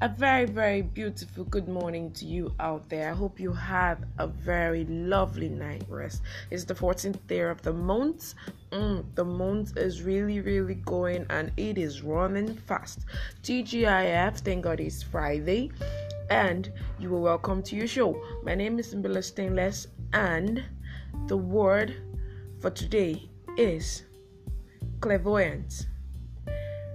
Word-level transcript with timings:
A 0.00 0.08
very, 0.08 0.44
very 0.44 0.82
beautiful 0.82 1.42
good 1.42 1.66
morning 1.68 2.12
to 2.12 2.24
you 2.24 2.54
out 2.60 2.88
there. 2.88 3.10
I 3.10 3.14
hope 3.14 3.40
you 3.40 3.52
had 3.52 4.06
a 4.18 4.28
very 4.28 4.84
lovely 4.84 5.48
night 5.48 5.82
rest. 5.88 6.22
It's 6.52 6.62
the 6.62 6.72
14th 6.72 7.18
day 7.26 7.40
of 7.40 7.60
the 7.62 7.72
month. 7.72 8.34
Mm, 8.70 9.04
the 9.16 9.24
month 9.24 9.76
is 9.76 10.04
really, 10.04 10.38
really 10.38 10.76
going 10.76 11.26
and 11.30 11.50
it 11.56 11.78
is 11.78 12.02
running 12.02 12.54
fast. 12.54 13.06
TGIF, 13.42 14.38
thank 14.38 14.62
God 14.62 14.78
it's 14.78 15.02
Friday. 15.02 15.72
And 16.30 16.70
you 17.00 17.12
are 17.16 17.20
welcome 17.20 17.60
to 17.64 17.74
your 17.74 17.88
show. 17.88 18.22
My 18.44 18.54
name 18.54 18.78
is 18.78 18.94
Mbila 18.94 19.24
Stainless, 19.24 19.88
and 20.12 20.62
the 21.26 21.36
word 21.36 21.96
for 22.60 22.70
today 22.70 23.28
is 23.56 24.04
clairvoyant. 25.00 25.88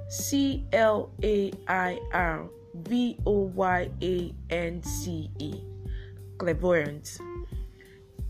C 0.07 0.65
L 0.71 1.11
A 1.21 1.51
I 1.67 1.99
R 2.13 2.47
V 2.73 3.17
O 3.25 3.31
Y 3.55 3.89
A 4.01 4.33
N 4.49 4.81
C 4.83 5.29
E. 5.39 5.61
Clairvoyance. 6.37 7.19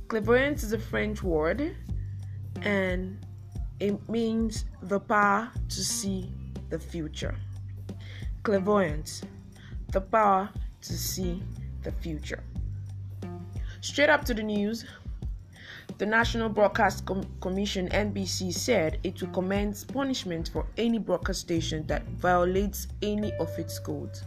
Clairvoyance 0.07 0.63
is 0.63 0.73
a 0.73 0.79
French 0.79 1.23
word 1.23 1.75
and 2.61 3.25
it 3.79 3.97
means 4.09 4.65
the 4.83 4.99
power 4.99 5.49
to 5.69 5.83
see 5.83 6.31
the 6.69 6.79
future. 6.79 7.35
Clairvoyance, 8.43 9.23
the 9.91 10.01
power 10.01 10.49
to 10.81 10.93
see 10.93 11.41
the 11.83 11.91
future. 11.91 12.43
Straight 13.81 14.09
up 14.09 14.23
to 14.25 14.33
the 14.33 14.43
news, 14.43 14.85
the 15.97 16.05
National 16.05 16.49
Broadcast 16.49 17.05
Com- 17.05 17.27
Commission 17.41 17.87
NBC 17.89 18.53
said 18.53 18.99
it 19.03 19.21
will 19.21 19.29
commence 19.29 19.83
punishment 19.83 20.49
for 20.51 20.65
any 20.77 20.97
broadcast 20.97 21.41
station 21.41 21.85
that 21.87 22.03
violates 22.09 22.87
any 23.01 23.33
of 23.39 23.49
its 23.59 23.79
codes. 23.79 24.23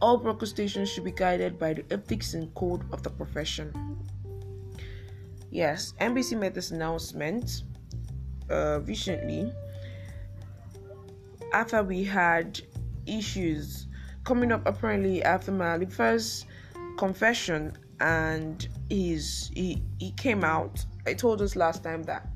All 0.00 0.16
broadcast 0.16 0.52
stations 0.52 0.90
should 0.90 1.04
be 1.04 1.12
guided 1.12 1.58
by 1.58 1.74
the 1.74 1.84
ethics 1.90 2.34
and 2.34 2.52
code 2.54 2.82
of 2.92 3.02
the 3.02 3.10
profession. 3.10 3.72
Yes, 5.50 5.92
NBC 6.00 6.38
made 6.38 6.54
this 6.54 6.70
announcement 6.70 7.62
uh, 8.50 8.80
recently 8.84 9.52
after 11.52 11.82
we 11.82 12.02
had 12.02 12.60
issues 13.06 13.86
coming 14.24 14.52
up 14.52 14.62
apparently 14.66 15.22
after 15.22 15.52
Mailafia's 15.52 16.46
confession 16.96 17.72
and 18.00 18.68
he's 18.88 19.50
he, 19.54 19.82
he 19.98 20.12
came 20.12 20.44
out 20.44 20.84
I 21.06 21.14
told 21.14 21.42
us 21.42 21.56
last 21.56 21.82
time 21.82 22.02
that 22.04 22.26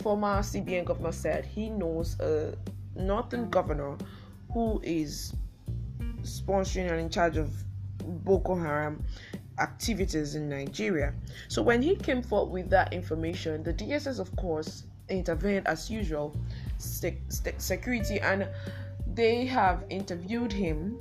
former 0.00 0.40
CBN 0.40 0.84
governor 0.84 1.12
said 1.12 1.44
he 1.44 1.70
knows 1.70 2.18
a 2.20 2.54
northern 2.96 3.50
governor 3.50 3.96
who 4.52 4.80
is 4.82 5.32
sponsoring 6.22 6.90
and 6.90 7.00
in 7.00 7.10
charge 7.10 7.36
of 7.36 7.52
Boko 8.02 8.54
Haram 8.54 9.02
activities 9.58 10.34
in 10.34 10.48
Nigeria. 10.48 11.14
So 11.48 11.62
when 11.62 11.82
he 11.82 11.96
came 11.96 12.22
forward 12.22 12.52
with 12.52 12.70
that 12.70 12.92
information, 12.92 13.62
the 13.62 13.72
DSS, 13.72 14.18
of 14.18 14.34
course, 14.36 14.84
intervened 15.08 15.66
as 15.66 15.90
usual, 15.90 16.36
sec- 16.78 17.22
security, 17.58 18.20
and 18.20 18.48
they 19.06 19.46
have 19.46 19.84
interviewed 19.90 20.52
him. 20.52 20.98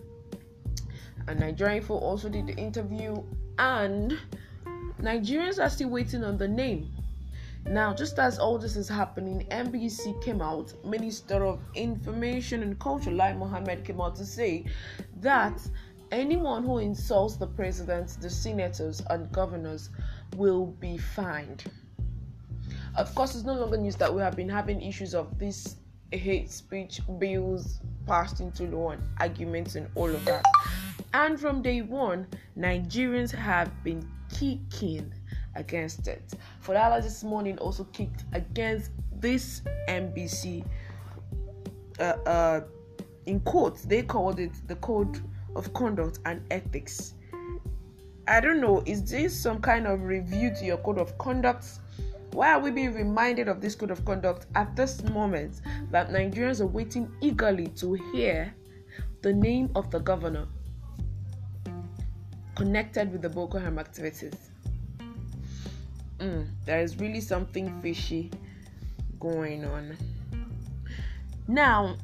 And 1.28 1.40
Nigerian 1.40 1.78
Info 1.78 1.96
also 1.96 2.30
did 2.30 2.48
the 2.48 2.56
interview, 2.56 3.24
and 3.58 4.18
Nigerians 5.02 5.62
are 5.64 5.70
still 5.70 5.90
waiting 5.90 6.24
on 6.24 6.38
the 6.38 6.48
name. 6.48 6.92
Now, 7.66 7.94
just 7.94 8.20
as 8.20 8.40
all 8.40 8.58
this 8.58 8.76
is 8.76 8.90
happening, 8.90 9.48
NBC 9.50 10.22
came 10.22 10.42
out, 10.42 10.74
Minister 10.86 11.46
of 11.46 11.60
Information 11.76 12.62
and 12.62 12.78
Culture, 12.80 13.12
Lai 13.12 13.34
Mohammed, 13.34 13.86
came 13.86 14.02
out 14.02 14.16
to 14.18 14.26
say 14.26 14.66
that 15.22 15.60
anyone 16.12 16.64
who 16.64 16.80
insults 16.80 17.38
the 17.38 17.48
president, 17.48 18.18
the 18.22 18.30
senators, 18.30 19.02
and 19.10 19.32
governors 19.32 19.90
will 20.36 20.66
be 20.66 20.98
fined. 20.98 21.64
Of 22.96 23.16
course, 23.16 23.34
it's 23.34 23.46
no 23.46 23.54
longer 23.54 23.78
news 23.78 23.96
that 23.96 24.14
we 24.14 24.22
have 24.22 24.36
been 24.36 24.50
having 24.50 24.82
issues 24.82 25.16
of 25.16 25.40
this 25.40 25.78
hate 26.12 26.52
speech 26.52 27.02
bills 27.18 27.80
passed 28.06 28.40
into 28.40 28.64
law 28.64 28.92
and 28.92 29.02
arguments 29.20 29.76
and 29.76 29.88
all 29.96 30.10
of 30.10 30.24
that. 30.26 30.44
And 31.14 31.40
from 31.40 31.62
day 31.62 31.82
one, 31.82 32.28
Nigerians 32.58 33.32
have 33.32 33.72
been 33.84 34.08
kicking 34.34 35.14
against 35.56 36.08
it. 36.08 36.34
Fodala 36.66 37.02
this 37.02 37.24
morning 37.24 37.58
also 37.60 37.84
kicked 37.86 38.24
against 38.34 38.92
this 39.20 39.62
NBC. 39.88 40.66
Uh, 42.00 42.04
uh, 42.26 42.62
in 43.26 43.40
court, 43.42 43.78
they 43.88 44.02
called 44.02 44.40
it 44.40 44.52
the 44.68 44.76
Code 44.78 45.22
of 45.56 45.72
Conduct 45.74 46.20
and 46.26 46.42
Ethics. 46.52 47.14
I 48.28 48.40
don't 48.40 48.62
know, 48.62 48.82
is 48.86 49.10
this 49.10 49.38
some 49.38 49.60
kind 49.62 49.86
of 49.86 50.02
review 50.02 50.54
to 50.56 50.66
your 50.66 50.78
code 50.78 50.98
of 50.98 51.18
conduct? 51.18 51.66
Why 52.32 52.54
are 52.54 52.60
we 52.60 52.72
being 52.72 52.94
reminded 52.94 53.48
of 53.48 53.62
this 53.62 53.76
code 53.76 53.92
of 53.92 54.04
conduct 54.06 54.48
at 54.56 54.76
this 54.76 55.04
moment 55.04 55.62
that 55.92 56.10
Nigerians 56.10 56.62
are 56.62 56.66
waiting 56.68 57.12
eagerly 57.22 57.68
to 57.68 57.94
hear 58.12 58.54
the 59.22 59.34
name 59.34 59.70
of 59.76 59.92
the 59.92 60.00
governor 60.00 60.48
connected 62.56 63.12
with 63.12 63.22
the 63.22 63.30
Boko 63.30 63.58
Haram 63.60 63.80
activities? 63.80 64.34
Mm, 66.20 66.48
there 66.66 66.82
is 66.82 67.00
really 67.00 67.22
something 67.22 67.82
fishy 67.82 68.32
going 69.20 69.66
on. 69.66 69.98
Now, 71.48 71.98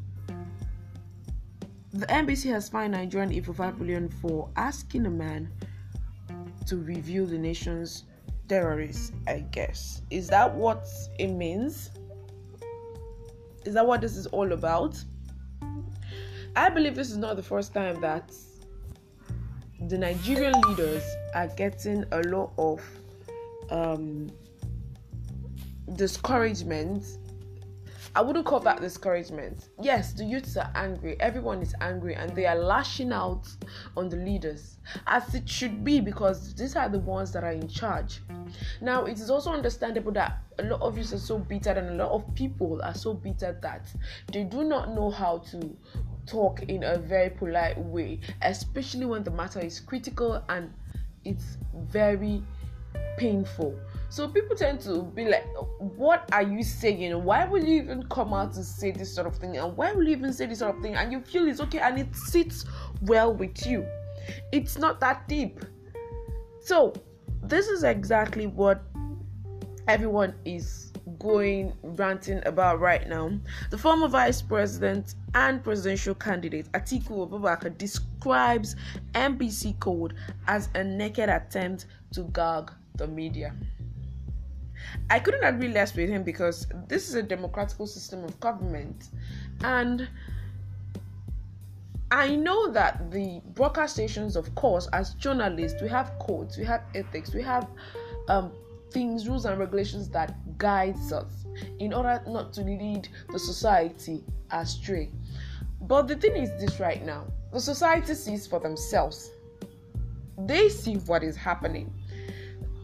the 1.93 2.05
NBC 2.07 2.51
has 2.51 2.69
fined 2.69 2.93
Nigerian 2.93 3.41
for 3.43 3.53
5 3.53 3.79
billion 3.79 4.09
for 4.09 4.49
asking 4.55 5.05
a 5.05 5.09
man 5.09 5.49
to 6.67 6.77
review 6.77 7.25
the 7.25 7.37
nation's 7.37 8.03
terrorists, 8.47 9.11
I 9.27 9.39
guess. 9.51 10.01
Is 10.09 10.27
that 10.27 10.53
what 10.53 10.85
it 11.17 11.27
means? 11.27 11.91
Is 13.65 13.73
that 13.73 13.85
what 13.85 14.01
this 14.01 14.17
is 14.17 14.27
all 14.27 14.51
about? 14.51 15.01
I 16.55 16.69
believe 16.69 16.95
this 16.95 17.11
is 17.11 17.17
not 17.17 17.35
the 17.35 17.43
first 17.43 17.73
time 17.73 18.01
that 18.01 18.31
the 19.89 19.97
Nigerian 19.97 20.53
leaders 20.67 21.03
are 21.33 21.47
getting 21.47 22.05
a 22.11 22.19
lot 22.27 22.51
of 22.59 22.79
um, 23.71 24.29
discouragement. 25.95 27.03
I 28.15 28.21
wouldn't 28.21 28.45
call 28.45 28.59
that 28.61 28.81
discouragement. 28.81 29.69
Yes, 29.81 30.13
the 30.13 30.23
youths 30.23 30.57
are 30.57 30.69
angry. 30.75 31.19
Everyone 31.19 31.61
is 31.63 31.73
angry 31.81 32.13
and 32.13 32.35
they 32.35 32.45
are 32.45 32.55
lashing 32.55 33.11
out 33.11 33.47
on 33.97 34.09
the 34.09 34.17
leaders 34.17 34.77
as 35.07 35.33
it 35.33 35.49
should 35.49 35.83
be 35.83 35.99
because 35.99 36.53
these 36.53 36.75
are 36.75 36.87
the 36.89 36.99
ones 36.99 37.31
that 37.31 37.43
are 37.43 37.51
in 37.51 37.67
charge. 37.67 38.19
Now, 38.81 39.05
it 39.05 39.19
is 39.19 39.31
also 39.31 39.51
understandable 39.51 40.11
that 40.13 40.37
a 40.59 40.63
lot 40.63 40.81
of 40.81 40.97
you 40.97 41.03
are 41.03 41.17
so 41.17 41.39
bitter 41.39 41.71
and 41.71 41.99
a 41.99 42.03
lot 42.03 42.11
of 42.11 42.35
people 42.35 42.79
are 42.83 42.93
so 42.93 43.13
bitter 43.13 43.57
that 43.63 43.87
they 44.31 44.43
do 44.43 44.63
not 44.63 44.93
know 44.93 45.09
how 45.09 45.39
to 45.49 45.75
talk 46.29 46.61
in 46.63 46.83
a 46.83 46.97
very 46.97 47.29
polite 47.29 47.77
way, 47.77 48.19
especially 48.41 49.05
when 49.05 49.23
the 49.23 49.31
matter 49.31 49.59
is 49.59 49.79
critical 49.79 50.43
and 50.49 50.71
it's 51.25 51.57
very 51.73 52.43
painful. 53.17 53.77
So 54.09 54.27
people 54.27 54.55
tend 54.55 54.79
to 54.81 55.03
be 55.03 55.25
like, 55.25 55.45
What 55.79 56.27
are 56.31 56.43
you 56.43 56.63
saying? 56.63 57.23
Why 57.23 57.45
will 57.45 57.63
you 57.63 57.81
even 57.81 58.03
come 58.09 58.33
out 58.33 58.53
to 58.53 58.63
say 58.63 58.91
this 58.91 59.13
sort 59.13 59.27
of 59.27 59.35
thing? 59.35 59.57
And 59.57 59.75
why 59.77 59.91
will 59.91 60.03
you 60.03 60.11
even 60.11 60.33
say 60.33 60.45
this 60.45 60.59
sort 60.59 60.75
of 60.75 60.81
thing? 60.81 60.95
And 60.95 61.11
you 61.11 61.21
feel 61.21 61.47
it's 61.47 61.61
okay 61.61 61.79
and 61.79 61.99
it 61.99 62.15
sits 62.15 62.65
well 63.01 63.33
with 63.33 63.65
you. 63.65 63.85
It's 64.51 64.77
not 64.77 64.99
that 65.01 65.27
deep. 65.27 65.59
So, 66.61 66.93
this 67.43 67.67
is 67.67 67.83
exactly 67.83 68.47
what 68.47 68.83
everyone 69.87 70.35
is 70.45 70.88
going 71.17 71.73
ranting 71.83 72.41
about 72.45 72.79
right 72.79 73.07
now. 73.07 73.31
The 73.69 73.77
former 73.77 74.07
vice 74.07 74.41
president 74.41 75.15
and 75.33 75.63
presidential 75.63 76.15
candidate 76.15 76.71
Atiku 76.73 77.27
Abubakar 77.29 77.77
describes 77.77 78.75
NBC 79.13 79.79
Code 79.79 80.13
as 80.47 80.69
a 80.75 80.83
naked 80.83 81.29
attempt 81.29 81.85
to 82.13 82.23
gag 82.33 82.71
the 82.95 83.07
media. 83.07 83.53
I 85.09 85.19
couldn't 85.19 85.43
agree 85.43 85.69
less 85.69 85.95
with 85.95 86.09
him 86.09 86.23
because 86.23 86.67
this 86.87 87.09
is 87.09 87.15
a 87.15 87.23
democratical 87.23 87.87
system 87.87 88.23
of 88.23 88.39
government 88.39 89.09
and 89.63 90.07
I 92.11 92.35
know 92.35 92.71
that 92.71 93.11
the 93.11 93.39
broadcast 93.53 93.93
stations, 93.93 94.35
of 94.35 94.53
course, 94.55 94.87
as 94.93 95.13
journalists, 95.15 95.79
we 95.81 95.87
have 95.89 96.11
codes, 96.19 96.57
we 96.57 96.65
have 96.65 96.81
ethics, 96.95 97.33
we 97.35 97.43
have 97.43 97.67
um, 98.29 98.51
things, 98.91 99.27
rules, 99.27 99.45
and 99.45 99.59
regulations 99.59 100.09
that 100.09 100.57
guides 100.57 101.11
us 101.11 101.45
in 101.79 101.93
order 101.93 102.21
not 102.27 102.53
to 102.53 102.61
lead 102.61 103.07
the 103.31 103.39
society 103.39 104.23
astray. 104.51 105.09
But 105.81 106.07
the 106.07 106.15
thing 106.15 106.35
is 106.35 106.49
this 106.59 106.79
right 106.79 107.03
now 107.05 107.25
the 107.51 107.59
society 107.59 108.13
sees 108.13 108.45
for 108.45 108.59
themselves, 108.59 109.31
they 110.37 110.69
see 110.69 110.95
what 110.95 111.23
is 111.23 111.35
happening. 111.35 111.91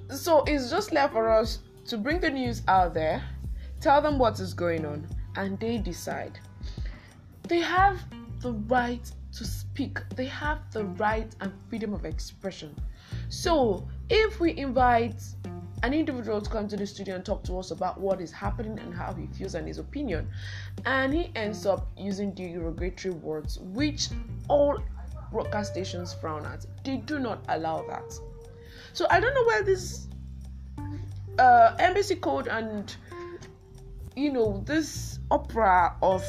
So 0.09 0.43
it's 0.47 0.69
just 0.69 0.91
left 0.91 1.13
for 1.13 1.29
us 1.29 1.59
to 1.87 1.97
bring 1.97 2.19
the 2.19 2.29
news 2.29 2.63
out 2.67 2.93
there, 2.93 3.23
tell 3.79 4.01
them 4.01 4.17
what 4.17 4.39
is 4.39 4.53
going 4.53 4.85
on, 4.85 5.07
and 5.35 5.59
they 5.59 5.77
decide. 5.77 6.39
They 7.47 7.59
have 7.59 7.99
the 8.39 8.53
right 8.53 9.11
to 9.33 9.45
speak, 9.45 9.99
they 10.15 10.25
have 10.25 10.59
the 10.71 10.85
right 10.85 11.33
and 11.41 11.51
freedom 11.69 11.93
of 11.93 12.05
expression. 12.05 12.75
So, 13.29 13.87
if 14.09 14.39
we 14.39 14.57
invite 14.57 15.21
an 15.85 15.93
individual 15.93 16.41
to 16.41 16.49
come 16.49 16.67
to 16.67 16.75
the 16.75 16.87
studio 16.87 17.13
and 17.13 17.23
talk 17.23 17.43
to 17.43 17.59
us 17.59 17.69
about 17.69 17.99
what 17.99 18.19
is 18.19 18.31
happening 18.31 18.79
and 18.79 18.91
how 18.91 19.13
he 19.13 19.27
feels 19.27 19.53
and 19.53 19.67
his 19.67 19.77
opinion, 19.77 20.27
and 20.85 21.13
he 21.13 21.31
ends 21.35 21.67
up 21.67 21.87
using 21.95 22.33
derogatory 22.33 23.13
words, 23.13 23.59
which 23.59 24.09
all 24.47 24.81
broadcast 25.31 25.73
stations 25.73 26.11
frown 26.11 26.43
at, 26.47 26.65
they 26.83 26.97
do 26.97 27.19
not 27.19 27.45
allow 27.49 27.85
that. 27.87 28.19
So, 28.93 29.05
I 29.11 29.19
don't 29.19 29.35
know 29.35 29.43
where 29.43 29.61
this 29.61 30.07
uh, 31.37 31.75
NBC 31.77 32.19
code 32.19 32.47
and 32.47 32.95
you 34.15 34.31
know 34.31 34.63
this 34.65 35.19
opera 35.29 35.95
of 36.01 36.23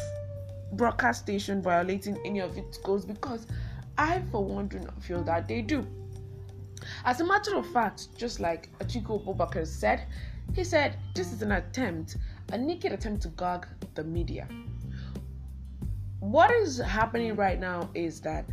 broadcast 0.72 1.22
station 1.22 1.62
violating 1.62 2.18
any 2.26 2.40
of 2.40 2.58
its 2.58 2.76
goals 2.76 3.06
because 3.06 3.46
I, 3.96 4.20
for 4.30 4.44
one, 4.44 4.68
do 4.68 4.80
not 4.80 5.02
feel 5.02 5.22
that 5.24 5.48
they 5.48 5.62
do. 5.62 5.86
As 7.06 7.20
a 7.20 7.24
matter 7.24 7.56
of 7.56 7.64
fact, 7.68 8.08
just 8.16 8.40
like 8.40 8.68
Atiku 8.80 9.24
Abubakar 9.24 9.64
said, 9.64 10.08
he 10.54 10.64
said 10.64 10.98
this 11.14 11.32
is 11.32 11.40
an 11.40 11.52
attempt, 11.52 12.16
a 12.52 12.58
naked 12.58 12.90
attempt 12.90 13.22
to 13.22 13.28
gag 13.28 13.64
the 13.94 14.02
media. 14.02 14.48
What 16.18 16.50
is 16.50 16.78
happening 16.78 17.36
right 17.36 17.60
now 17.60 17.88
is 17.94 18.20
that 18.22 18.44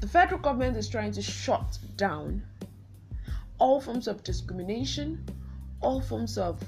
the 0.00 0.06
federal 0.06 0.40
government 0.42 0.76
is 0.76 0.90
trying 0.90 1.12
to 1.12 1.22
shut 1.22 1.78
down 1.96 2.42
all 3.58 3.80
forms 3.80 4.06
of 4.06 4.22
discrimination, 4.22 5.24
all 5.80 6.02
forms 6.02 6.36
of 6.36 6.62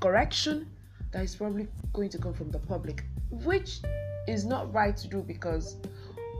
correction 0.00 0.68
that 1.12 1.24
is 1.24 1.34
probably 1.34 1.66
going 1.94 2.10
to 2.10 2.18
come 2.18 2.34
from 2.34 2.50
the 2.50 2.58
public, 2.58 3.04
which 3.30 3.80
is 4.26 4.44
not 4.44 4.70
right 4.74 4.98
to 4.98 5.08
do 5.08 5.22
because 5.22 5.76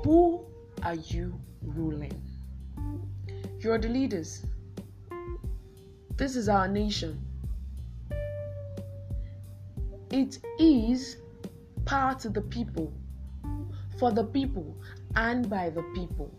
who 0.04 0.44
are 0.82 0.96
you 0.96 1.32
ruling? 1.62 2.12
You're 3.60 3.78
the 3.78 3.88
leaders. 3.88 4.46
This 6.16 6.37
is 6.37 6.49
our 6.49 6.69
nation. 6.69 7.20
It 10.12 10.38
is 10.60 11.16
power 11.84 12.14
to 12.20 12.28
the 12.28 12.40
people, 12.40 12.93
for 13.99 14.12
the 14.12 14.22
people, 14.22 14.76
and 15.16 15.50
by 15.50 15.70
the 15.70 15.82
people. 15.94 16.32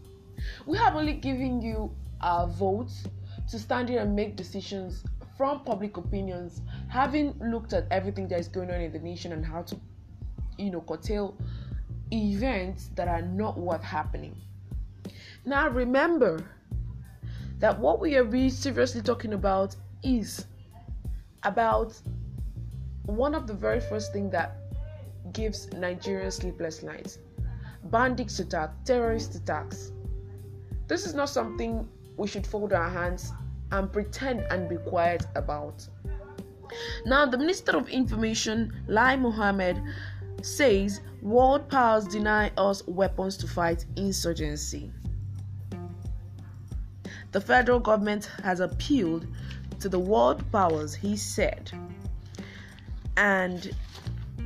We 0.65 0.77
have 0.77 0.95
only 0.95 1.11
given 1.11 1.61
you 1.61 1.91
our 2.21 2.47
votes 2.47 3.03
to 3.49 3.59
stand 3.59 3.89
here 3.89 3.99
and 3.99 4.15
make 4.15 4.37
decisions 4.37 5.03
from 5.35 5.65
public 5.65 5.97
opinions, 5.97 6.61
having 6.87 7.37
looked 7.39 7.73
at 7.73 7.85
everything 7.91 8.29
that 8.29 8.39
is 8.39 8.47
going 8.47 8.71
on 8.71 8.79
in 8.79 8.93
the 8.93 8.99
nation 8.99 9.33
and 9.33 9.45
how 9.45 9.63
to, 9.63 9.77
you 10.57 10.71
know, 10.71 10.81
curtail 10.81 11.35
events 12.13 12.91
that 12.95 13.09
are 13.09 13.21
not 13.21 13.57
worth 13.57 13.83
happening. 13.83 14.37
Now, 15.45 15.67
remember 15.67 16.45
that 17.59 17.77
what 17.77 17.99
we 17.99 18.15
are 18.17 18.23
really 18.23 18.49
seriously 18.49 19.01
talking 19.01 19.33
about 19.33 19.75
is 20.03 20.45
about 21.43 21.93
one 23.05 23.35
of 23.35 23.47
the 23.47 23.53
very 23.53 23.79
first 23.79 24.13
thing 24.13 24.29
that 24.29 24.57
gives 25.33 25.67
Nigerians 25.67 26.33
sleepless 26.33 26.83
nights 26.83 27.19
bandits 27.85 28.39
attack, 28.39 28.71
terrorist 28.85 29.35
attacks. 29.35 29.91
This 30.87 31.05
is 31.05 31.13
not 31.13 31.29
something 31.29 31.87
we 32.17 32.27
should 32.27 32.45
fold 32.45 32.73
our 32.73 32.89
hands 32.89 33.31
and 33.71 33.91
pretend 33.91 34.41
and 34.51 34.67
be 34.67 34.77
quiet 34.77 35.25
about. 35.35 35.87
Now, 37.05 37.25
the 37.25 37.37
Minister 37.37 37.77
of 37.77 37.89
Information, 37.89 38.73
Lai 38.87 39.15
Mohammed, 39.15 39.81
says 40.41 41.01
world 41.21 41.69
powers 41.69 42.05
deny 42.05 42.51
us 42.57 42.85
weapons 42.87 43.37
to 43.37 43.47
fight 43.47 43.85
insurgency. 43.95 44.91
The 47.31 47.41
federal 47.41 47.79
government 47.79 48.31
has 48.43 48.59
appealed 48.59 49.27
to 49.79 49.89
the 49.89 49.99
world 49.99 50.43
powers, 50.51 50.95
he 50.95 51.15
said. 51.15 51.71
And 53.17 53.71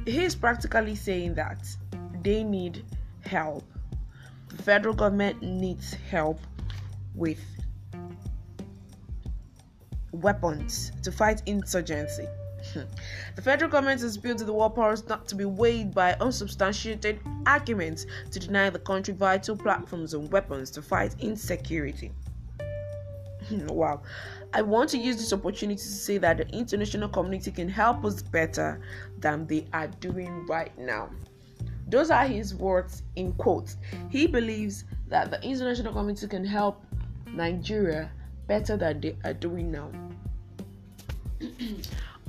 he's 0.05 0.35
practically 0.35 0.95
saying 0.95 1.35
that 1.35 1.65
they 2.21 2.43
need 2.43 2.83
help. 3.21 3.63
The 4.49 4.61
federal 4.63 4.93
government 4.93 5.41
needs 5.41 5.93
help 5.93 6.39
with 7.15 7.39
weapons 10.11 10.91
to 11.03 11.11
fight 11.11 11.41
insurgency. 11.45 12.27
the 13.35 13.41
federal 13.41 13.69
government 13.69 14.01
has 14.01 14.15
appealed 14.15 14.37
to 14.39 14.45
the 14.45 14.53
war 14.53 14.69
powers 14.69 15.07
not 15.07 15.27
to 15.27 15.35
be 15.35 15.45
weighed 15.45 15.93
by 15.93 16.13
unsubstantiated 16.19 17.19
arguments 17.45 18.05
to 18.31 18.39
deny 18.39 18.69
the 18.69 18.79
country 18.79 19.13
vital 19.13 19.55
platforms 19.55 20.13
and 20.13 20.31
weapons 20.31 20.69
to 20.71 20.81
fight 20.81 21.15
insecurity. 21.19 22.11
wow. 23.69 24.01
I 24.53 24.61
want 24.61 24.89
to 24.91 24.97
use 24.97 25.17
this 25.17 25.33
opportunity 25.33 25.77
to 25.77 25.87
say 25.87 26.17
that 26.19 26.37
the 26.37 26.47
international 26.49 27.09
community 27.09 27.51
can 27.51 27.67
help 27.69 28.05
us 28.05 28.21
better 28.21 28.81
than 29.19 29.47
they 29.47 29.65
are 29.73 29.87
doing 29.87 30.45
right 30.47 30.77
now. 30.77 31.09
Those 31.87 32.11
are 32.11 32.25
his 32.25 32.55
words 32.55 33.03
in 33.15 33.33
quotes. 33.33 33.77
He 34.09 34.27
believes 34.27 34.85
that 35.07 35.31
the 35.31 35.41
international 35.43 35.93
community 35.93 36.27
can 36.27 36.45
help 36.45 36.83
Nigeria 37.27 38.11
better 38.47 38.77
than 38.77 39.01
they 39.01 39.15
are 39.23 39.33
doing 39.33 39.71
now. 39.71 39.89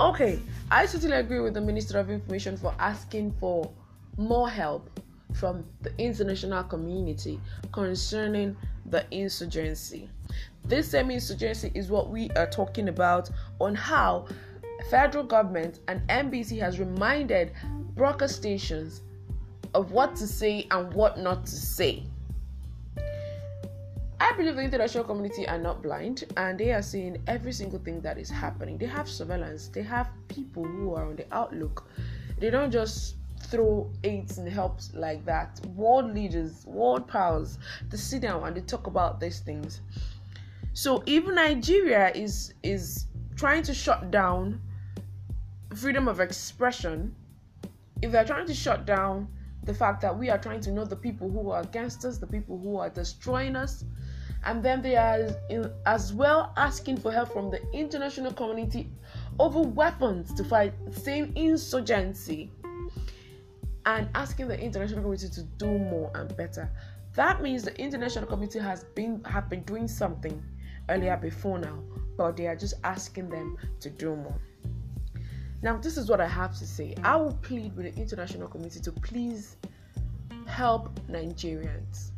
okay, 0.01 0.41
I 0.71 0.87
totally 0.87 1.13
agree 1.13 1.41
with 1.41 1.55
the 1.55 1.61
Minister 1.61 1.99
of 1.99 2.11
Information 2.11 2.57
for 2.57 2.75
asking 2.79 3.33
for 3.39 3.71
more 4.17 4.49
help 4.49 5.01
from 5.35 5.65
the 5.83 5.93
international 5.99 6.63
community 6.65 7.41
concerning 7.73 8.57
the 8.87 9.05
insurgency. 9.11 10.09
This 10.67 10.91
semi 10.91 11.15
insurgency 11.15 11.71
is 11.75 11.91
what 11.91 12.09
we 12.09 12.31
are 12.31 12.47
talking 12.47 12.89
about 12.89 13.29
on 13.61 13.75
how 13.75 14.27
federal 14.91 15.25
government 15.25 15.81
and 15.89 16.01
NBC 16.09 16.59
has 16.61 16.79
reminded 16.79 17.53
broadcast 17.95 18.37
stations 18.37 19.03
of 19.75 19.93
what 19.93 20.17
to 20.17 20.27
say 20.27 20.67
and 20.71 20.93
what 20.95 21.19
not 21.19 21.45
to 21.47 21.57
say. 21.57 22.05
I 24.21 24.33
believe 24.39 24.57
the 24.57 24.63
international 24.63 25.05
community 25.05 25.47
are 25.47 25.59
not 25.59 25.83
blind 25.83 26.25
and 26.39 26.59
they 26.59 26.73
are 26.73 26.81
seeing 26.81 27.23
every 27.27 27.53
single 27.53 27.79
thing 27.79 28.01
that 28.01 28.17
is 28.17 28.31
happening. 28.31 28.79
They 28.79 28.87
have 28.87 29.07
surveillance, 29.07 29.69
they 29.69 29.83
have 29.83 30.09
people 30.29 30.65
who 30.65 30.95
are 30.95 31.05
on 31.05 31.17
the 31.17 31.27
outlook. 31.31 31.87
They 32.39 32.49
don't 32.49 32.71
just 32.71 33.17
throw 33.39 33.91
aids 34.03 34.39
and 34.39 34.49
helps 34.49 34.95
like 34.95 35.25
that. 35.27 35.61
World 35.77 36.15
leaders, 36.15 36.65
world 36.67 37.07
powers, 37.07 37.59
they 37.91 37.99
sit 37.99 38.23
down 38.23 38.43
and 38.45 38.57
they 38.57 38.63
talk 38.63 38.87
about 38.87 39.21
these 39.21 39.41
things. 39.41 39.83
So 40.75 41.05
even 41.07 41.37
Nigeria 41.37 42.11
is 42.11 42.53
is 42.65 43.07
trying 43.37 43.63
to 43.63 43.73
shut 43.73 44.11
down 44.11 44.61
freedom 45.75 46.09
of 46.09 46.19
expression. 46.19 47.15
If 48.03 48.11
they're 48.11 48.25
trying 48.25 48.47
to 48.47 48.55
shut 48.55 48.85
down 48.85 49.29
the 49.63 49.73
fact 49.73 50.01
that 50.03 50.19
we 50.19 50.31
are 50.31 50.39
trying 50.39 50.61
to 50.63 50.73
know 50.73 50.85
the 50.85 50.97
people 50.97 51.31
who 51.31 51.51
are 51.51 51.63
against 51.63 52.05
us, 52.05 52.19
the 52.19 52.27
people 52.27 52.59
who 52.59 52.77
are 52.77 52.91
destroying 52.91 53.55
us, 53.55 53.85
and 54.45 54.65
then 54.65 54.83
they 54.83 54.97
are 54.97 55.29
as 55.87 56.13
well 56.13 56.53
asking 56.57 56.97
for 56.97 57.13
help 57.13 57.33
from 57.33 57.53
the 57.53 57.61
international 57.73 58.33
community 58.33 58.91
over 59.39 59.61
weapons 59.61 60.35
to 60.35 60.43
fight 60.43 60.75
same 60.91 61.33
insurgency 61.37 62.51
and 63.87 64.09
asking 64.17 64.49
the 64.49 64.59
international 64.59 65.03
community 65.03 65.29
to 65.29 65.43
do 65.43 65.79
more 65.79 66.11
and 66.15 66.37
better 66.37 66.69
that 67.15 67.41
means 67.43 67.63
the 67.63 67.79
international 67.81 68.27
community 68.27 68.59
has 68.59 68.85
been 68.95 69.23
have 69.25 69.49
been 69.49 69.63
doing 69.63 69.87
something 69.89 70.43
earlier 70.89 71.17
before 71.17 71.59
now 71.59 71.79
but 72.17 72.37
they 72.37 72.47
are 72.47 72.57
just 72.57 72.75
asking 72.85 73.29
them 73.29 73.57
to 73.81 73.91
do 73.91 74.15
more 74.17 74.39
now 75.63 75.77
this 75.77 75.97
is 75.97 76.09
what 76.09 76.21
i 76.21 76.27
have 76.27 76.57
to 76.57 76.67
say 76.67 76.95
i 77.03 77.17
will 77.17 77.35
plead 77.43 77.75
with 77.77 77.93
the 77.93 78.01
international 78.01 78.49
community 78.49 78.81
to 78.81 78.93
please 78.93 79.57
help 80.47 80.95
nigerians 81.09 82.11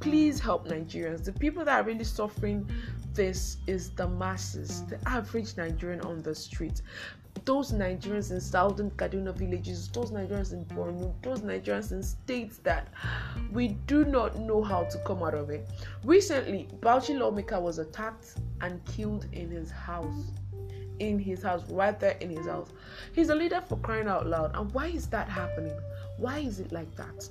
please 0.00 0.40
help 0.40 0.66
Nigerians. 0.66 1.24
The 1.24 1.32
people 1.32 1.64
that 1.66 1.80
are 1.80 1.84
really 1.84 2.04
suffering 2.04 2.68
this 3.12 3.58
is 3.66 3.90
the 3.90 4.08
masses, 4.08 4.84
the 4.86 4.98
average 5.06 5.56
Nigerian 5.56 6.00
on 6.00 6.22
the 6.22 6.34
street. 6.34 6.80
Those 7.44 7.72
Nigerians 7.72 8.30
in 8.30 8.40
southern 8.40 8.90
Kaduna 8.92 9.34
villages, 9.34 9.88
those 9.88 10.10
Nigerians 10.10 10.52
in 10.52 10.64
Borno, 10.66 11.12
those 11.22 11.40
Nigerians 11.40 11.90
in 11.92 12.02
states 12.02 12.58
that 12.58 12.88
we 13.50 13.68
do 13.86 14.04
not 14.04 14.38
know 14.38 14.62
how 14.62 14.84
to 14.84 14.98
come 15.06 15.22
out 15.22 15.34
of 15.34 15.50
it. 15.50 15.68
Recently, 16.04 16.68
Bauchi 16.80 17.18
lawmaker 17.18 17.58
was 17.60 17.78
attacked 17.78 18.34
and 18.60 18.84
killed 18.84 19.26
in 19.32 19.50
his 19.50 19.70
house. 19.70 20.30
In 20.98 21.18
his 21.18 21.42
house, 21.42 21.62
right 21.70 21.98
there 21.98 22.16
in 22.20 22.30
his 22.30 22.46
house. 22.46 22.68
He's 23.14 23.30
a 23.30 23.34
leader 23.34 23.62
for 23.66 23.78
crying 23.78 24.06
out 24.06 24.26
loud. 24.26 24.54
And 24.54 24.72
why 24.74 24.88
is 24.88 25.06
that 25.08 25.28
happening? 25.28 25.76
Why 26.18 26.40
is 26.40 26.60
it 26.60 26.72
like 26.72 26.94
that? 26.96 27.28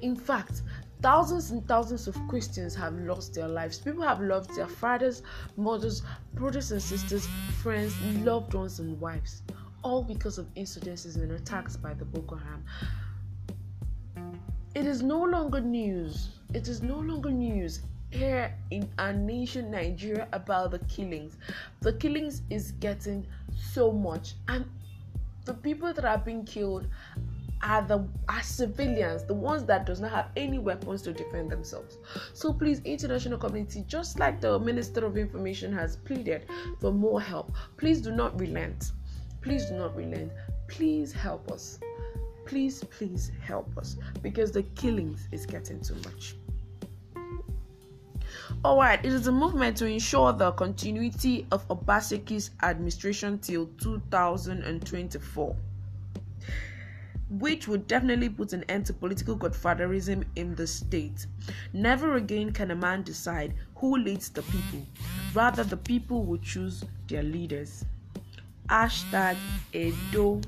In 0.00 0.14
fact, 0.14 0.62
Thousands 1.06 1.52
and 1.52 1.64
thousands 1.68 2.08
of 2.08 2.16
Christians 2.26 2.74
have 2.74 2.98
lost 2.98 3.32
their 3.32 3.46
lives. 3.46 3.78
People 3.78 4.02
have 4.02 4.20
lost 4.20 4.50
their 4.56 4.66
fathers, 4.66 5.22
mothers, 5.56 6.02
brothers 6.34 6.72
and 6.72 6.82
sisters, 6.82 7.28
friends, 7.62 7.94
loved 8.24 8.54
ones, 8.54 8.80
and 8.80 9.00
wives, 9.00 9.42
all 9.84 10.02
because 10.02 10.36
of 10.36 10.52
insurgencies 10.54 11.14
and 11.14 11.30
attacks 11.30 11.76
by 11.76 11.94
the 11.94 12.04
Boko 12.04 12.34
Haram. 12.34 12.64
It 14.74 14.84
is 14.84 15.00
no 15.00 15.22
longer 15.22 15.60
news. 15.60 16.30
It 16.52 16.66
is 16.66 16.82
no 16.82 16.98
longer 16.98 17.30
news 17.30 17.82
here 18.10 18.52
in 18.72 18.90
our 18.98 19.12
nation, 19.12 19.70
Nigeria, 19.70 20.26
about 20.32 20.72
the 20.72 20.80
killings. 20.88 21.36
The 21.82 21.92
killings 21.92 22.42
is 22.50 22.72
getting 22.72 23.24
so 23.54 23.92
much, 23.92 24.34
and 24.48 24.68
the 25.44 25.54
people 25.54 25.92
that 25.92 26.04
are 26.04 26.18
being 26.18 26.44
killed 26.44 26.88
are 27.62 27.82
the 27.82 28.06
are 28.28 28.42
civilians, 28.42 29.24
the 29.24 29.34
ones 29.34 29.64
that 29.64 29.86
does 29.86 30.00
not 30.00 30.10
have 30.10 30.30
any 30.36 30.58
weapons 30.58 31.02
to 31.02 31.12
defend 31.12 31.50
themselves. 31.50 31.98
So 32.32 32.52
please, 32.52 32.80
international 32.84 33.38
community, 33.38 33.84
just 33.86 34.18
like 34.18 34.40
the 34.40 34.58
Minister 34.58 35.04
of 35.04 35.16
Information 35.16 35.72
has 35.72 35.96
pleaded 35.96 36.46
for 36.80 36.92
more 36.92 37.20
help, 37.20 37.52
please 37.76 38.00
do 38.00 38.12
not 38.12 38.38
relent. 38.38 38.92
Please 39.40 39.66
do 39.66 39.74
not 39.74 39.96
relent. 39.96 40.32
Please 40.68 41.12
help 41.12 41.50
us. 41.50 41.78
Please, 42.44 42.82
please 42.84 43.32
help 43.42 43.76
us 43.76 43.96
because 44.22 44.52
the 44.52 44.62
killings 44.62 45.28
is 45.32 45.46
getting 45.46 45.80
too 45.80 45.96
much. 46.04 46.36
Alright, 48.64 49.04
it 49.04 49.12
is 49.12 49.26
a 49.26 49.32
movement 49.32 49.76
to 49.78 49.86
ensure 49.86 50.32
the 50.32 50.52
continuity 50.52 51.46
of 51.50 51.66
Obaseki's 51.68 52.50
administration 52.62 53.38
till 53.38 53.66
2024 53.80 55.56
which 57.28 57.66
would 57.66 57.86
definitely 57.86 58.28
put 58.28 58.52
an 58.52 58.62
end 58.64 58.86
to 58.86 58.92
political 58.92 59.36
godfatherism 59.36 60.24
in 60.36 60.54
the 60.54 60.66
state. 60.66 61.26
Never 61.72 62.16
again 62.16 62.52
can 62.52 62.70
a 62.70 62.76
man 62.76 63.02
decide 63.02 63.54
who 63.76 63.96
leads 63.96 64.30
the 64.30 64.42
people. 64.42 64.86
Rather, 65.34 65.64
the 65.64 65.76
people 65.76 66.24
will 66.24 66.38
choose 66.38 66.84
their 67.08 67.22
leaders. 67.22 67.84
Hashtag 68.68 69.36
Edo 69.72 70.40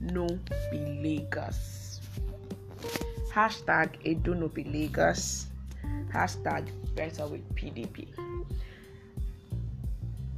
no 0.00 0.26
be 0.70 0.78
Lagos. 0.78 2.00
Hashtag 3.32 3.90
Edo 4.04 4.34
no. 4.34 4.48
Hashtag 6.12 6.68
better 6.94 7.26
with 7.26 7.54
PDP. 7.54 8.08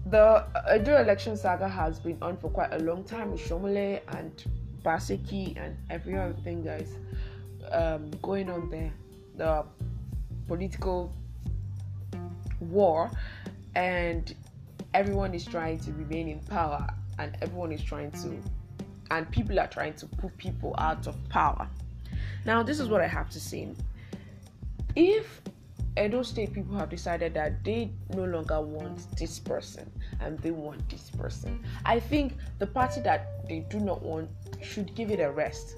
The 0.07 0.45
Edo 0.75 1.01
election 1.01 1.37
saga 1.37 1.69
has 1.69 2.01
been 2.01 2.19
on 2.21 2.37
for 2.37 2.51
quite 2.51 2.73
a 2.75 2.79
long 2.79 3.05
time 3.05 3.31
with 3.31 3.41
and 4.09 4.45
Baseki 4.83 5.57
and 5.57 5.77
every 5.89 6.17
other 6.17 6.35
thing 6.45 6.63
guys 6.63 6.95
um, 7.73 8.11
going 8.23 8.51
on 8.51 8.71
there, 8.71 8.93
the 9.37 9.65
political 10.47 11.13
war, 12.61 13.11
and 13.75 14.35
everyone 14.95 15.35
is 15.35 15.45
trying 15.45 15.79
to 15.81 15.93
remain 15.93 16.29
in 16.29 16.41
power, 16.41 16.87
and 17.19 17.37
everyone 17.43 17.73
is 17.73 17.83
trying 17.83 18.11
to, 18.13 18.39
and 19.11 19.31
people 19.31 19.59
are 19.61 19.69
trying 19.69 19.95
to 19.95 20.07
put 20.07 20.37
people 20.37 20.75
out 20.79 21.07
of 21.07 21.17
power. 21.29 21.69
Now, 22.45 22.63
this 22.63 22.81
is 22.81 22.89
what 22.89 23.01
I 23.01 23.07
have 23.07 23.31
to 23.31 23.41
say. 23.41 23.69
If 24.97 25.43
Edo 25.99 26.23
State 26.23 26.53
people 26.53 26.77
have 26.77 26.89
decided 26.89 27.35
that 27.35 27.65
they 27.65 27.91
no 28.15 28.25
longer 28.25 28.61
want 28.61 29.07
this 29.19 29.39
person 29.39 29.91
and 30.21 30.39
they 30.39 30.51
want 30.51 30.89
this 30.89 31.11
person. 31.11 31.63
I 31.85 31.99
think 31.99 32.35
the 32.59 32.67
party 32.67 33.01
that 33.03 33.40
they 33.51 33.61
do 33.69 33.81
not 33.81 34.01
want 34.01 34.31
should 34.63 34.95
give 34.95 35.11
it 35.11 35.19
a 35.19 35.31
rest. 35.31 35.75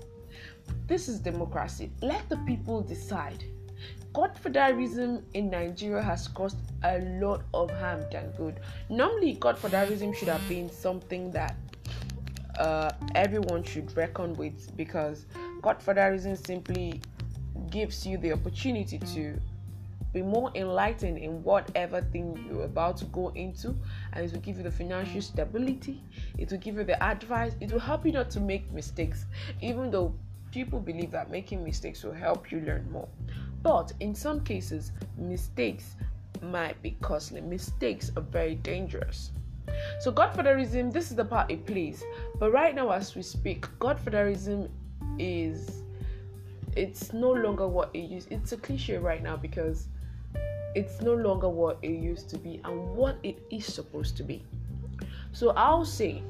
This 0.87 1.09
is 1.09 1.19
democracy. 1.19 1.91
Let 2.03 2.29
the 2.29 2.37
people 2.49 2.83
decide. 2.83 3.43
Godfatherism 4.13 5.23
in 5.33 5.49
Nigeria 5.49 6.03
has 6.03 6.29
caused 6.29 6.59
a 6.85 6.99
lot 7.19 7.43
of 7.55 7.71
harm 7.71 8.05
than 8.13 8.31
good. 8.33 8.61
Normally, 8.91 9.37
Godfatherism 9.37 10.15
should 10.15 10.29
have 10.29 10.47
been 10.51 10.69
something 10.71 11.31
that 11.31 11.57
uh, 12.59 12.91
everyone 13.15 13.63
should 13.65 13.97
reckon 13.97 14.35
with 14.35 14.77
because 14.77 15.25
Godfatherism 15.63 16.37
simply 16.47 17.01
gives 17.71 18.07
you 18.07 18.19
the 18.19 18.33
opportunity 18.35 18.99
to 18.99 19.41
be 20.13 20.23
more 20.23 20.51
enlightened 20.55 21.19
in 21.19 21.43
whatever 21.43 22.01
thing 22.01 22.47
you're 22.49 22.65
about 22.65 22.97
to 22.99 23.05
go 23.07 23.29
into 23.31 23.75
and 24.13 24.25
it 24.25 24.33
will 24.33 24.41
give 24.41 24.57
you 24.59 24.63
the 24.63 24.71
financial 24.71 25.23
stability 25.23 26.03
it 26.39 26.51
will 26.51 26.59
give 26.59 26.77
you 26.77 26.85
the 26.85 27.03
advice 27.03 27.55
it 27.61 27.73
will 27.73 27.81
help 27.81 28.05
you 28.05 28.13
not 28.13 28.31
to 28.31 28.41
make 28.41 28.71
mistakes 28.73 29.25
even 29.61 29.91
though 29.91 30.15
people 30.53 30.79
believe 30.79 31.11
that 31.11 31.31
making 31.31 31.65
mistakes 31.65 32.05
will 32.05 32.13
help 32.13 32.53
you 32.53 32.61
learn 32.61 32.89
more. 32.93 33.09
But 33.63 33.93
in 34.01 34.15
some 34.15 34.41
cases 34.45 34.93
mistakes 35.17 35.97
might 36.43 36.81
be 36.83 36.97
costly. 37.01 37.41
Mistakes 37.41 38.13
are 38.17 38.23
very 38.23 38.55
dangerous. 38.57 39.33
So 40.01 40.13
godfatherism 40.13 40.93
this 40.93 41.11
is 41.11 41.17
the 41.17 41.25
part 41.25 41.51
it 41.51 41.67
plays. 41.67 42.05
But 42.39 42.53
right 42.53 42.75
now 42.75 42.91
as 42.91 43.15
we 43.17 43.23
speak 43.23 43.67
godfatherism 43.79 44.69
is 45.19 45.83
it's 46.77 47.13
no 47.13 47.33
longer 47.33 47.67
what 47.67 47.91
it 47.95 48.11
used. 48.11 48.31
It's 48.31 48.53
a 48.53 48.57
cliche 48.57 48.99
right 48.99 49.23
now 49.23 49.37
because 49.37 49.89
it's 50.75 51.01
no 51.01 51.15
longer 51.15 51.49
what 51.49 51.79
it 51.83 51.91
used 51.91 52.29
to 52.31 52.39
be 52.39 52.61
and 52.65 52.97
what 52.97 53.17
it 53.23 53.39
is 53.51 53.67
supposed 53.67 54.17
to 54.17 54.23
be. 54.23 54.43
So 55.33 55.51
I'll 55.51 55.85
say, 55.85 56.23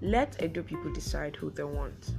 let 0.00 0.42
Edo 0.42 0.62
people 0.62 0.92
decide 0.92 1.36
who 1.36 1.50
they 1.50 1.64
want. 1.64 2.14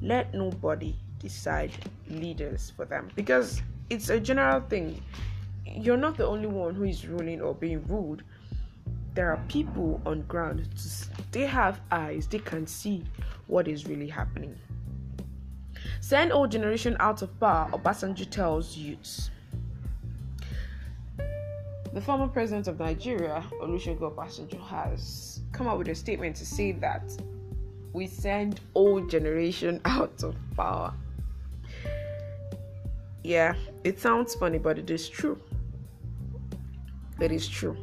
Let 0.00 0.34
nobody 0.34 0.94
decide 1.18 1.72
leaders 2.08 2.72
for 2.76 2.84
them 2.84 3.08
because 3.14 3.62
it's 3.90 4.10
a 4.10 4.20
general 4.20 4.60
thing. 4.60 5.02
You're 5.66 5.96
not 5.96 6.16
the 6.16 6.26
only 6.26 6.46
one 6.46 6.74
who 6.74 6.84
is 6.84 7.06
ruling 7.06 7.40
or 7.40 7.54
being 7.54 7.86
ruled. 7.86 8.22
There 9.14 9.30
are 9.30 9.40
people 9.48 10.00
on 10.04 10.22
ground. 10.22 10.68
They 11.32 11.46
have 11.46 11.80
eyes. 11.90 12.26
They 12.26 12.38
can 12.38 12.66
see 12.66 13.04
what 13.46 13.68
is 13.68 13.86
really 13.86 14.08
happening. 14.08 14.56
Send 16.00 16.32
old 16.32 16.50
generation 16.50 16.96
out 17.00 17.22
of 17.22 17.38
power, 17.40 17.68
Obasanjo 17.72 18.28
tells 18.30 18.76
youths. 18.76 19.30
The 21.96 22.02
former 22.02 22.28
president 22.28 22.68
of 22.68 22.78
Nigeria, 22.78 23.42
Olusegun 23.62 24.00
Obasanjo, 24.00 24.60
has 24.68 25.40
come 25.50 25.66
out 25.66 25.78
with 25.78 25.88
a 25.88 25.94
statement 25.94 26.36
to 26.36 26.44
say 26.44 26.72
that 26.72 27.10
we 27.94 28.06
send 28.06 28.60
old 28.74 29.08
generation 29.08 29.80
out 29.86 30.22
of 30.22 30.36
power. 30.54 30.92
Yeah, 33.24 33.54
it 33.82 33.98
sounds 33.98 34.34
funny, 34.34 34.58
but 34.58 34.78
it 34.78 34.90
is 34.90 35.08
true. 35.08 35.40
It 37.18 37.32
is 37.32 37.48
true. 37.48 37.78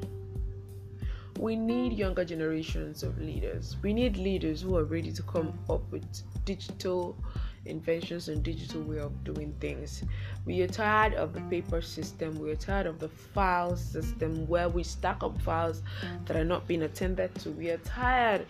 We 1.39 1.55
need 1.55 1.93
younger 1.93 2.23
generations 2.23 3.01
of 3.01 3.19
leaders. 3.19 3.77
We 3.81 3.95
need 3.95 4.17
leaders 4.17 4.61
who 4.61 4.77
are 4.77 4.83
ready 4.83 5.11
to 5.11 5.23
come 5.23 5.57
up 5.71 5.91
with 5.91 6.05
digital 6.45 7.17
inventions 7.65 8.27
and 8.27 8.43
digital 8.43 8.81
way 8.81 8.99
of 8.99 9.23
doing 9.23 9.53
things. 9.59 10.03
We 10.45 10.61
are 10.61 10.67
tired 10.67 11.13
of 11.13 11.33
the 11.33 11.41
paper 11.41 11.81
system. 11.81 12.37
We 12.39 12.51
are 12.51 12.55
tired 12.55 12.87
of 12.87 12.99
the 12.99 13.09
file 13.09 13.75
system 13.75 14.47
where 14.47 14.69
we 14.69 14.83
stack 14.83 15.23
up 15.23 15.41
files 15.41 15.81
that 16.25 16.35
are 16.35 16.43
not 16.43 16.67
being 16.67 16.83
attended 16.83 17.33
to. 17.35 17.51
We 17.51 17.69
are 17.69 17.77
tired 17.77 18.45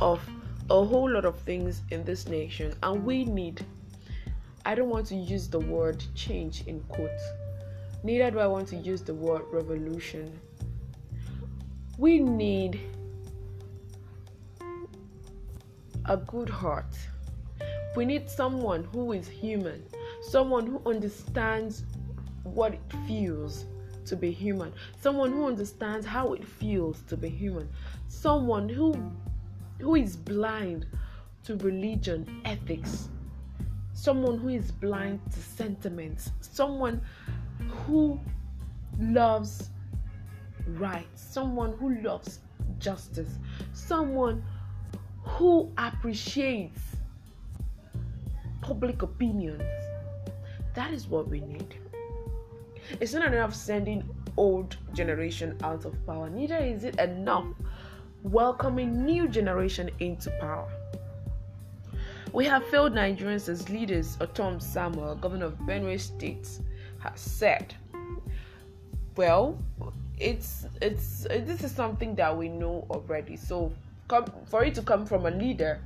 of 0.00 0.20
a 0.70 0.84
whole 0.84 1.10
lot 1.10 1.24
of 1.24 1.38
things 1.40 1.82
in 1.90 2.04
this 2.04 2.28
nation, 2.28 2.74
and 2.82 3.04
we 3.04 3.24
need. 3.24 3.64
I 4.66 4.74
don't 4.74 4.88
want 4.88 5.06
to 5.08 5.16
use 5.16 5.48
the 5.48 5.60
word 5.60 6.02
change 6.14 6.66
in 6.66 6.80
quotes. 6.84 7.22
Neither 8.02 8.30
do 8.30 8.38
I 8.38 8.46
want 8.46 8.68
to 8.68 8.76
use 8.76 9.02
the 9.02 9.14
word 9.14 9.42
revolution. 9.50 10.38
We 11.98 12.18
need 12.18 12.80
a 16.06 16.16
good 16.16 16.48
heart 16.48 16.96
we 17.96 18.04
need 18.04 18.28
someone 18.28 18.84
who 18.84 19.12
is 19.12 19.28
human, 19.28 19.82
someone 20.22 20.66
who 20.66 20.80
understands 20.86 21.84
what 22.42 22.74
it 22.74 22.80
feels 23.06 23.66
to 24.06 24.16
be 24.16 24.30
human, 24.30 24.72
someone 25.00 25.32
who 25.32 25.46
understands 25.46 26.04
how 26.04 26.32
it 26.34 26.46
feels 26.46 27.02
to 27.02 27.16
be 27.16 27.28
human, 27.28 27.68
someone 28.08 28.68
who 28.68 28.94
who 29.80 29.96
is 29.96 30.16
blind 30.16 30.86
to 31.44 31.56
religion, 31.56 32.40
ethics, 32.44 33.08
someone 33.92 34.38
who 34.38 34.48
is 34.48 34.70
blind 34.70 35.20
to 35.32 35.40
sentiments, 35.40 36.30
someone 36.40 37.00
who 37.68 38.20
loves 38.98 39.70
right, 40.68 41.06
someone 41.14 41.72
who 41.78 42.00
loves 42.02 42.40
justice, 42.78 43.38
someone 43.72 44.42
who 45.22 45.72
appreciates 45.78 46.93
public 48.64 49.02
opinions. 49.02 49.62
That 50.74 50.92
is 50.94 51.06
what 51.06 51.28
we 51.28 51.40
need. 51.40 51.76
It's 52.98 53.12
not 53.12 53.32
enough 53.32 53.54
sending 53.54 54.08
old 54.38 54.78
generation 54.94 55.58
out 55.62 55.84
of 55.84 55.94
power. 56.06 56.30
Neither 56.30 56.56
is 56.56 56.84
it 56.84 56.98
enough 56.98 57.46
welcoming 58.22 59.04
new 59.04 59.28
generation 59.28 59.90
into 60.00 60.30
power. 60.40 60.70
We 62.32 62.46
have 62.46 62.64
failed 62.68 62.94
Nigerians 62.94 63.50
as 63.50 63.68
leaders, 63.68 64.16
Ortom 64.16 64.60
Samuel, 64.62 65.14
governor 65.16 65.46
of 65.46 65.58
Benue 65.58 66.00
State, 66.00 66.48
has 67.00 67.20
said. 67.20 67.74
Well, 69.16 69.58
it's 70.18 70.66
it's 70.80 71.24
this 71.30 71.62
is 71.62 71.70
something 71.70 72.14
that 72.16 72.36
we 72.36 72.48
know 72.48 72.86
already. 72.90 73.36
So, 73.36 73.72
come, 74.08 74.24
for 74.46 74.64
it 74.64 74.74
to 74.76 74.82
come 74.82 75.04
from 75.04 75.26
a 75.26 75.30
leader 75.30 75.80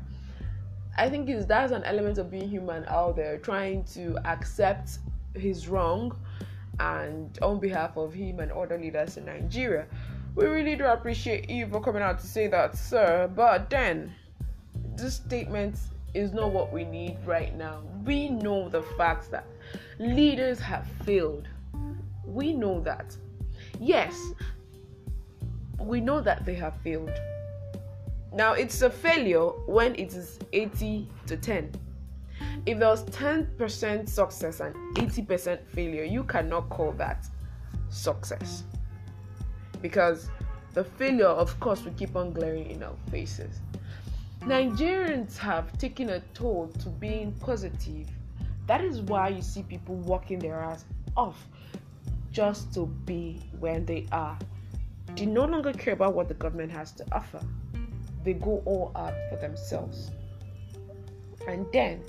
I 0.99 1.09
think 1.09 1.31
is 1.31 1.47
that's 1.47 1.73
an 1.73 1.85
element 1.85 2.19
of 2.19 2.31
being 2.31 2.49
human 2.49 2.85
out 2.87 3.15
there, 3.15 3.39
trying 3.39 3.85
to 3.95 4.19
accept 4.25 4.99
his 5.35 5.69
wrong, 5.69 6.19
and 6.81 7.39
on 7.41 7.61
behalf 7.61 7.97
of 7.97 8.13
him 8.13 8.41
and 8.41 8.51
other 8.51 8.77
leaders 8.77 9.17
in 9.17 9.27
Nigeria, 9.27 9.87
we 10.35 10.47
really 10.47 10.75
do 10.75 10.87
appreciate 10.87 11.49
you 11.49 11.69
for 11.69 11.81
coming 11.81 12.03
out 12.03 12.19
to 12.19 12.27
say 12.27 12.49
that, 12.49 12.77
sir. 12.77 13.31
But 13.35 13.71
then, 13.71 14.13
this 14.97 15.15
statement 15.15 15.77
is 16.15 16.33
not 16.33 16.51
what 16.51 16.73
we 16.73 16.85
need 16.85 17.17
right 17.25 17.57
now. 17.57 17.83
We 18.05 18.29
know 18.29 18.69
the 18.69 18.83
facts 18.83 19.29
that 19.29 19.47
leaders 20.01 20.59
have 20.59 20.87
failed. 21.05 21.47
We 22.25 22.53
know 22.53 22.81
that. 22.81 23.17
Yes, 23.81 24.21
we 25.79 26.01
know 26.01 26.21
that 26.21 26.45
they 26.45 26.55
have 26.55 26.75
failed. 26.83 27.13
Now, 28.33 28.53
it's 28.53 28.83
a 28.83 28.91
failure 28.91 29.47
when 29.67 29.95
it 29.95 30.13
is 30.15 30.39
80 30.53 31.09
to 31.27 31.37
10. 31.37 31.73
If 32.67 32.79
there 32.79 32.89
was 32.89 33.05
10% 33.07 34.09
success 34.09 34.61
and 34.61 34.75
80% 34.97 35.67
failure, 35.69 36.05
you 36.05 36.25
cannot 36.25 36.69
call 36.69 36.93
that 36.93 37.27
success. 37.89 38.65
Because 39.81 40.29
the 40.75 40.85
failure, 40.85 41.27
of 41.27 41.59
course, 41.61 41.85
will 41.85 41.93
keep 41.93 42.15
on 42.17 42.33
glaring 42.33 42.71
in 42.71 42.83
our 42.83 42.95
faces. 43.11 43.61
Nigerians 44.43 45.37
have 45.39 45.77
taken 45.79 46.11
a 46.11 46.21
toll 46.35 46.69
to 46.81 46.89
being 46.89 47.33
positive. 47.41 48.09
That 48.67 48.85
is 48.85 49.01
why 49.01 49.29
you 49.29 49.43
see 49.43 49.63
people 49.63 49.97
walking 49.97 50.39
their 50.39 50.61
ass 50.61 50.85
off 51.17 51.47
just 52.31 52.73
to 52.75 52.87
be 53.05 53.43
where 53.59 53.81
they 53.81 54.07
are. 54.13 54.39
They 55.17 55.27
no 55.27 55.47
longer 55.47 55.73
care 55.73 55.95
about 55.95 56.15
what 56.15 56.29
the 56.29 56.35
government 56.35 56.71
has 56.73 56.93
to 56.93 57.05
offer. 57.13 57.41
They 58.25 58.35
go 58.35 58.63
all 58.65 58.93
out 58.95 59.15
for 59.31 59.37
themselves. 59.37 60.11
And 61.47 61.67
then, 61.73 62.03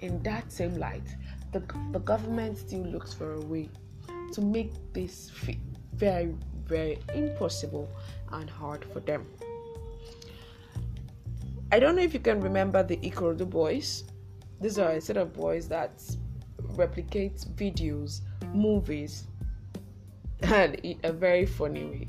in 0.00 0.22
that 0.22 0.50
same 0.50 0.78
light, 0.78 1.06
the, 1.52 1.62
the 1.92 2.00
government 2.00 2.58
still 2.58 2.82
looks 2.84 3.12
for 3.12 3.34
a 3.34 3.40
way 3.40 3.68
to 4.32 4.40
make 4.40 4.72
this 4.92 5.30
very, 5.94 6.34
very 6.64 6.98
impossible 7.14 7.88
and 8.32 8.48
hard 8.48 8.84
for 8.92 9.00
them. 9.00 9.26
I 11.70 11.78
don't 11.78 11.96
know 11.96 12.02
if 12.02 12.12
you 12.12 12.20
can 12.20 12.40
remember 12.40 12.82
the 12.82 12.96
Ikorodu 12.98 13.48
boys. 13.48 14.04
These 14.60 14.78
are 14.78 14.90
a 14.90 15.00
set 15.00 15.16
of 15.16 15.32
boys 15.32 15.68
that 15.68 16.02
replicate 16.76 17.36
videos, 17.56 18.20
movies, 18.54 19.24
and 20.42 20.74
in 20.76 20.98
a 21.02 21.12
very 21.12 21.46
funny 21.46 21.84
way. 21.84 22.08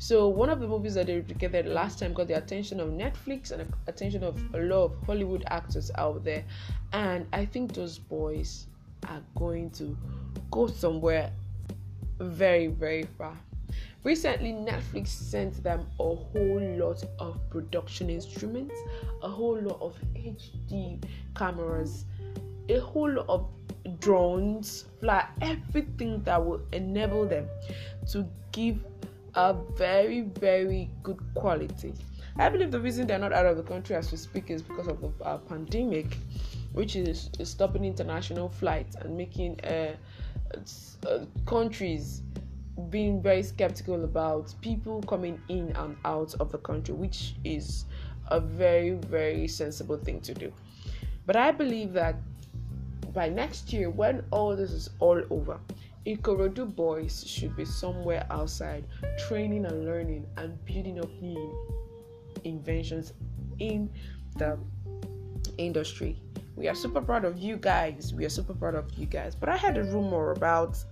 So 0.00 0.28
one 0.28 0.48
of 0.48 0.60
the 0.60 0.66
movies 0.66 0.94
that 0.94 1.08
they 1.08 1.20
replicated 1.20 1.66
last 1.66 1.98
time 1.98 2.14
got 2.14 2.26
the 2.26 2.38
attention 2.38 2.80
of 2.80 2.88
Netflix 2.88 3.50
and 3.50 3.60
the 3.60 3.66
attention 3.86 4.24
of 4.24 4.40
a 4.54 4.58
lot 4.58 4.84
of 4.84 4.96
Hollywood 5.04 5.44
actors 5.48 5.90
out 5.98 6.24
there, 6.24 6.42
and 6.94 7.26
I 7.34 7.44
think 7.44 7.74
those 7.74 7.98
boys 7.98 8.66
are 9.10 9.20
going 9.36 9.68
to 9.72 9.94
go 10.50 10.68
somewhere 10.68 11.30
very 12.18 12.68
very 12.68 13.02
far. 13.18 13.36
Recently, 14.02 14.52
Netflix 14.52 15.08
sent 15.08 15.62
them 15.62 15.86
a 16.00 16.14
whole 16.14 16.76
lot 16.78 17.04
of 17.18 17.38
production 17.50 18.08
instruments, 18.08 18.74
a 19.22 19.28
whole 19.28 19.60
lot 19.60 19.82
of 19.82 19.98
HD 20.14 21.04
cameras, 21.36 22.06
a 22.70 22.78
whole 22.78 23.12
lot 23.12 23.26
of 23.28 23.46
drones, 24.00 24.86
fly 24.98 25.26
everything 25.42 26.22
that 26.22 26.42
will 26.42 26.62
enable 26.72 27.26
them 27.26 27.46
to 28.10 28.26
give 28.52 28.82
a 29.34 29.54
very, 29.76 30.22
very 30.22 30.90
good 31.02 31.20
quality. 31.34 31.94
I 32.36 32.48
believe 32.48 32.70
the 32.70 32.80
reason 32.80 33.06
they're 33.06 33.18
not 33.18 33.32
out 33.32 33.46
of 33.46 33.56
the 33.56 33.62
country 33.62 33.96
as 33.96 34.10
we 34.10 34.18
speak 34.18 34.50
is 34.50 34.62
because 34.62 34.86
of 34.86 35.00
the 35.00 35.24
uh, 35.24 35.38
pandemic, 35.38 36.16
which 36.72 36.96
is, 36.96 37.30
is, 37.38 37.50
stopping 37.50 37.84
international 37.84 38.48
flights 38.48 38.96
and 38.96 39.16
making 39.16 39.60
uh, 39.64 39.96
uh, 41.06 41.18
countries 41.46 42.22
being 42.88 43.20
very 43.20 43.42
skeptical 43.42 44.04
about 44.04 44.54
people 44.62 45.02
coming 45.02 45.40
in 45.48 45.70
and 45.76 45.96
out 46.04 46.34
of 46.40 46.50
the 46.50 46.58
country, 46.58 46.94
which 46.94 47.34
is 47.44 47.84
a 48.28 48.40
very, 48.40 48.92
very 48.92 49.46
sensible 49.46 49.98
thing 49.98 50.20
to 50.20 50.32
do. 50.32 50.52
But 51.26 51.36
I 51.36 51.50
believe 51.50 51.92
that 51.92 52.16
by 53.12 53.28
next 53.28 53.72
year, 53.72 53.90
when 53.90 54.24
all 54.30 54.56
this 54.56 54.70
is 54.70 54.90
all 55.00 55.20
over, 55.30 55.58
Ikorodu 56.06 56.74
boys 56.74 57.24
should 57.26 57.54
be 57.56 57.64
somewhere 57.64 58.26
outside 58.30 58.84
training 59.28 59.66
and 59.66 59.84
learning 59.84 60.26
and 60.36 60.62
building 60.64 60.98
up 60.98 61.10
new 61.20 61.54
inventions 62.44 63.12
in 63.58 63.90
the 64.36 64.58
industry. 65.58 66.20
We 66.56 66.68
are 66.68 66.74
super 66.74 67.00
proud 67.00 67.24
of 67.24 67.38
you 67.38 67.56
guys. 67.56 68.14
We 68.14 68.24
are 68.24 68.30
super 68.30 68.54
proud 68.54 68.74
of 68.74 68.92
you 68.98 69.06
guys. 69.06 69.34
But 69.34 69.48
I 69.48 69.56
had 69.56 69.76
a 69.76 69.84
rumor 69.84 70.32
about 70.32 70.82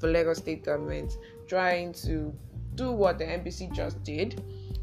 the 0.00 0.06
Lagos 0.06 0.38
state 0.38 0.64
government 0.64 1.16
trying 1.46 1.92
to 2.04 2.34
do 2.74 2.92
what 2.92 3.18
the 3.18 3.24
NBC 3.24 3.72
just 3.74 4.02
did 4.04 4.42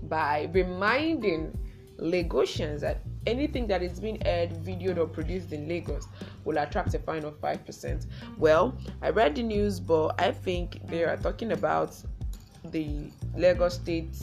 by 0.09 0.49
reminding 0.51 1.57
Lagosians 1.99 2.81
that 2.81 3.01
anything 3.25 3.67
that 3.67 3.81
is 3.81 3.99
being 3.99 4.21
aired, 4.25 4.51
videoed, 4.63 4.97
or 4.97 5.07
produced 5.07 5.51
in 5.51 5.67
Lagos 5.67 6.07
will 6.45 6.57
attract 6.57 6.93
a 6.93 6.99
fine 6.99 7.25
of 7.25 7.39
5%. 7.41 8.05
Well, 8.37 8.77
I 9.01 9.09
read 9.09 9.35
the 9.35 9.43
news, 9.43 9.79
but 9.79 10.19
I 10.19 10.31
think 10.31 10.87
they 10.87 11.03
are 11.03 11.17
talking 11.17 11.51
about 11.51 11.95
the 12.71 13.11
Lagos 13.35 13.75
State 13.75 14.15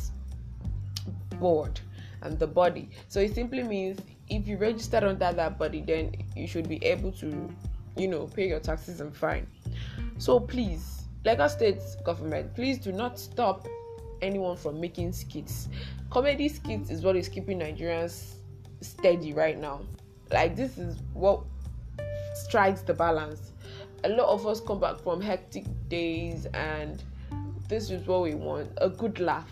Board 1.39 1.81
and 2.23 2.39
the 2.39 2.47
body. 2.47 2.89
So 3.09 3.21
it 3.21 3.35
simply 3.35 3.63
means 3.63 4.01
if 4.29 4.47
you 4.47 4.57
registered 4.57 5.05
under 5.05 5.33
that 5.33 5.59
body, 5.59 5.83
then 5.83 6.15
you 6.37 6.47
should 6.47 6.69
be 6.69 6.83
able 6.85 7.13
to, 7.13 7.53
you 7.97 8.09
know, 8.09 8.27
pay 8.27 8.49
your 8.49 8.61
taxes 8.61 9.01
and 9.01 9.15
fine. 9.15 9.47
So 10.19 10.41
please 10.41 11.03
Lagos 11.25 11.53
State 11.53 11.81
government, 12.05 12.55
please 12.55 12.79
do 12.79 12.93
not 12.93 13.19
stop 13.19 13.67
anyone 14.23 14.57
from 14.57 14.81
making 14.81 15.13
skits. 15.13 15.69
Comedy 16.11 16.49
skits 16.49 16.91
is 16.91 17.03
what 17.03 17.17
is 17.17 17.29
keeping 17.29 17.61
Nigerians 17.61 18.35
steady 18.81 19.33
right 19.33 19.59
now. 19.59 19.81
Like 20.31 20.57
this 20.57 20.79
is 20.79 20.99
what 21.13 21.43
strikes 22.43 22.83
the 22.83 22.95
balance. 22.95 23.53
A 24.05 24.09
lot 24.09 24.29
of 24.29 24.47
us 24.47 24.61
come 24.61 24.81
back 24.81 24.99
from 24.99 25.21
hectic 25.21 25.65
days 25.89 26.47
and 26.55 27.03
this 27.69 27.91
is 27.91 28.07
what 28.07 28.23
we 28.23 28.35
want. 28.35 28.71
A 28.79 28.89
good 28.89 29.21
laugh. 29.21 29.51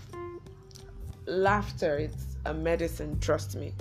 Laughter 1.27 1.99
it's 1.99 2.37
a 2.47 2.55
medicine, 2.55 3.19
trust 3.21 3.57
me. 3.57 3.73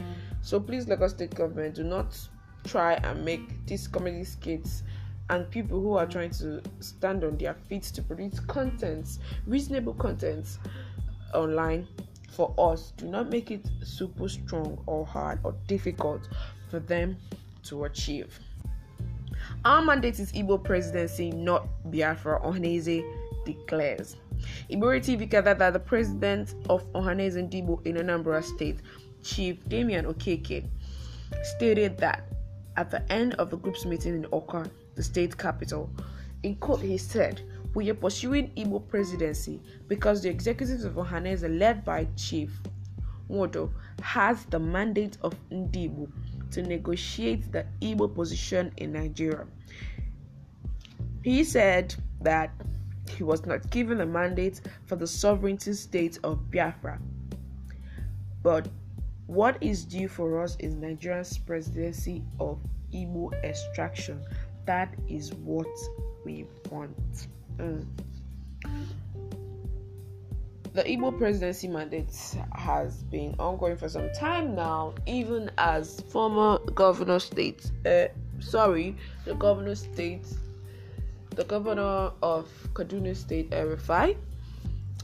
So 0.41 0.59
please 0.59 0.87
Lagos 0.87 1.11
State 1.11 1.33
government 1.35 1.75
do 1.75 1.83
not 1.83 2.17
try 2.65 2.93
and 2.93 3.25
make 3.25 3.65
these 3.65 3.87
comedy 3.87 4.23
skits 4.23 4.83
and 5.29 5.49
people 5.49 5.79
who 5.79 5.93
are 5.93 6.05
trying 6.05 6.31
to 6.31 6.61
stand 6.79 7.23
on 7.23 7.37
their 7.37 7.53
feet 7.53 7.83
to 7.83 8.01
produce 8.01 8.39
contents, 8.39 9.19
reasonable 9.45 9.93
contents 9.93 10.59
online 11.33 11.87
for 12.31 12.53
us. 12.57 12.93
Do 12.97 13.07
not 13.07 13.29
make 13.29 13.51
it 13.51 13.65
super 13.83 14.27
strong 14.27 14.81
or 14.85 15.05
hard 15.05 15.39
or 15.43 15.53
difficult 15.67 16.27
for 16.69 16.79
them 16.79 17.17
to 17.63 17.85
achieve. 17.85 18.39
Our 19.65 19.81
mandate 19.81 20.19
is 20.21 20.31
Igbo 20.31 20.63
presidency, 20.63 21.31
not 21.31 21.67
Biafra, 21.91 22.39
Ohaneze 22.41 23.03
declares. 23.45 24.15
Ibori 24.71 25.01
TV 25.01 25.29
gathered 25.29 25.59
that 25.59 25.73
the 25.73 25.79
president 25.79 26.55
of 26.69 26.85
Ohaneze 26.93 27.35
Ndigbo 27.35 27.85
in 27.85 27.97
Anambra 27.97 28.41
State, 28.41 28.79
Chief 29.21 29.57
Damian 29.67 30.05
Okeke, 30.05 30.65
stated 31.43 31.97
that 31.97 32.23
at 32.77 32.89
the 32.89 33.01
end 33.11 33.33
of 33.33 33.49
the 33.49 33.57
group's 33.57 33.83
meeting 33.85 34.15
in 34.15 34.23
Awka, 34.31 34.69
the 34.95 35.03
state 35.03 35.37
capital. 35.37 35.89
In 36.43 36.55
court, 36.55 36.79
he 36.79 36.97
said, 36.97 37.41
We 37.73 37.89
are 37.89 37.95
pursuing 37.95 38.51
Igbo 38.55 38.87
presidency 38.87 39.59
because 39.89 40.21
the 40.23 40.29
executives 40.29 40.85
of 40.85 40.93
Ohaneze, 40.93 41.59
led 41.59 41.83
by 41.83 42.07
Chief 42.15 42.49
Nwodo, 43.29 43.71
has 44.01 44.45
the 44.45 44.59
mandate 44.59 45.17
of 45.21 45.35
Ndigbo 45.51 46.09
to 46.51 46.61
negotiate 46.61 47.51
the 47.51 47.65
Igbo 47.81 48.13
position 48.13 48.71
in 48.77 48.93
Nigeria. 48.93 49.45
He 51.23 51.43
said 51.43 51.93
that 52.21 52.51
he 53.09 53.23
was 53.23 53.45
not 53.45 53.69
given 53.71 54.01
a 54.01 54.05
mandate 54.05 54.61
for 54.85 54.95
the 54.95 55.07
sovereignty 55.07 55.73
state 55.73 56.17
of 56.23 56.49
Biafra. 56.51 56.99
But 58.43 58.67
what 59.27 59.57
is 59.61 59.83
due 59.85 60.07
for 60.07 60.41
us 60.41 60.55
is 60.59 60.75
Nigeria's 60.75 61.37
presidency 61.37 62.23
of 62.39 62.57
Igbo 62.93 63.33
extraction 63.43 64.23
that 64.69 64.93
is 65.07 65.33
what 65.33 65.65
we 66.23 66.45
want. 66.69 67.27
Mm. 67.57 67.83
The 70.73 70.83
Igbo 70.83 71.17
presidency 71.17 71.67
mandate 71.67 72.13
has 72.53 73.01
been 73.03 73.33
ongoing 73.39 73.75
for 73.75 73.89
some 73.89 74.11
time 74.13 74.53
now, 74.55 74.93
even 75.07 75.49
as 75.57 76.01
former 76.09 76.59
governor 76.75 77.17
state, 77.19 77.71
uh, 77.87 78.05
sorry, 78.39 78.95
the 79.25 79.33
governor 79.33 79.73
state, 79.73 80.27
the 81.35 81.43
governor 81.45 82.11
of 82.21 82.47
Kaduna 82.73 83.15
State, 83.15 83.47
El-Rufai, 83.51 84.15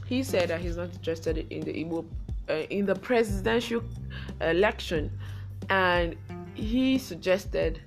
he 0.06 0.22
said 0.22 0.50
that 0.50 0.60
he's 0.60 0.76
not 0.76 0.92
interested 0.94 1.38
in 1.50 1.60
the 1.62 1.72
Igbo, 1.72 2.04
uh, 2.48 2.52
in 2.70 2.86
the 2.86 2.94
presidential 2.94 3.82
election, 4.40 5.10
and 5.68 6.14
he 6.54 6.96
suggested 6.96 7.80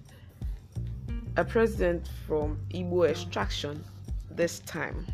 a 1.38 1.46
president 1.46 2.10
from 2.28 2.60
Igbo 2.74 3.10
extraction 3.10 3.82
this 4.32 4.60
time. 4.60 5.06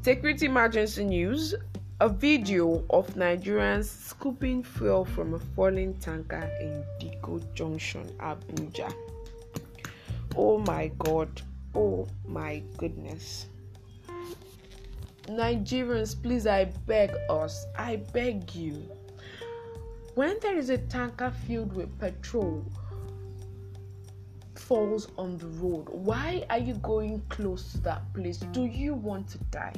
Security 0.00 0.46
emergency 0.46 1.04
news 1.04 1.54
a 2.00 2.08
video 2.08 2.84
of 2.90 3.06
Nigerians 3.14 3.84
scooping 3.84 4.64
fuel 4.64 5.04
from 5.04 5.34
a 5.34 5.38
falling 5.38 5.94
tanker 6.00 6.50
in 6.60 6.82
Dikko 6.98 7.40
Junction, 7.54 8.10
Abuja. 8.18 8.92
Oh 10.36 10.58
my 10.58 10.88
god, 10.98 11.42
oh 11.76 12.08
my 12.26 12.60
goodness. 12.76 13.46
Nigerians, 15.28 16.20
please, 16.20 16.48
I 16.48 16.64
beg 16.86 17.12
us, 17.30 17.64
I 17.78 17.96
beg 18.12 18.52
you. 18.52 18.82
When 20.16 20.38
there 20.40 20.58
is 20.58 20.70
a 20.70 20.78
tanker 20.78 21.32
filled 21.46 21.72
with 21.72 21.96
petrol, 22.00 22.64
falls 24.62 25.08
on 25.18 25.38
the 25.38 25.46
road, 25.46 25.88
why 25.88 26.44
are 26.50 26.58
you 26.58 26.74
going 26.74 27.22
close 27.28 27.72
to 27.72 27.78
that 27.82 28.02
place? 28.14 28.38
Do 28.38 28.64
you 28.64 28.94
want 28.94 29.28
to 29.28 29.38
die? 29.50 29.74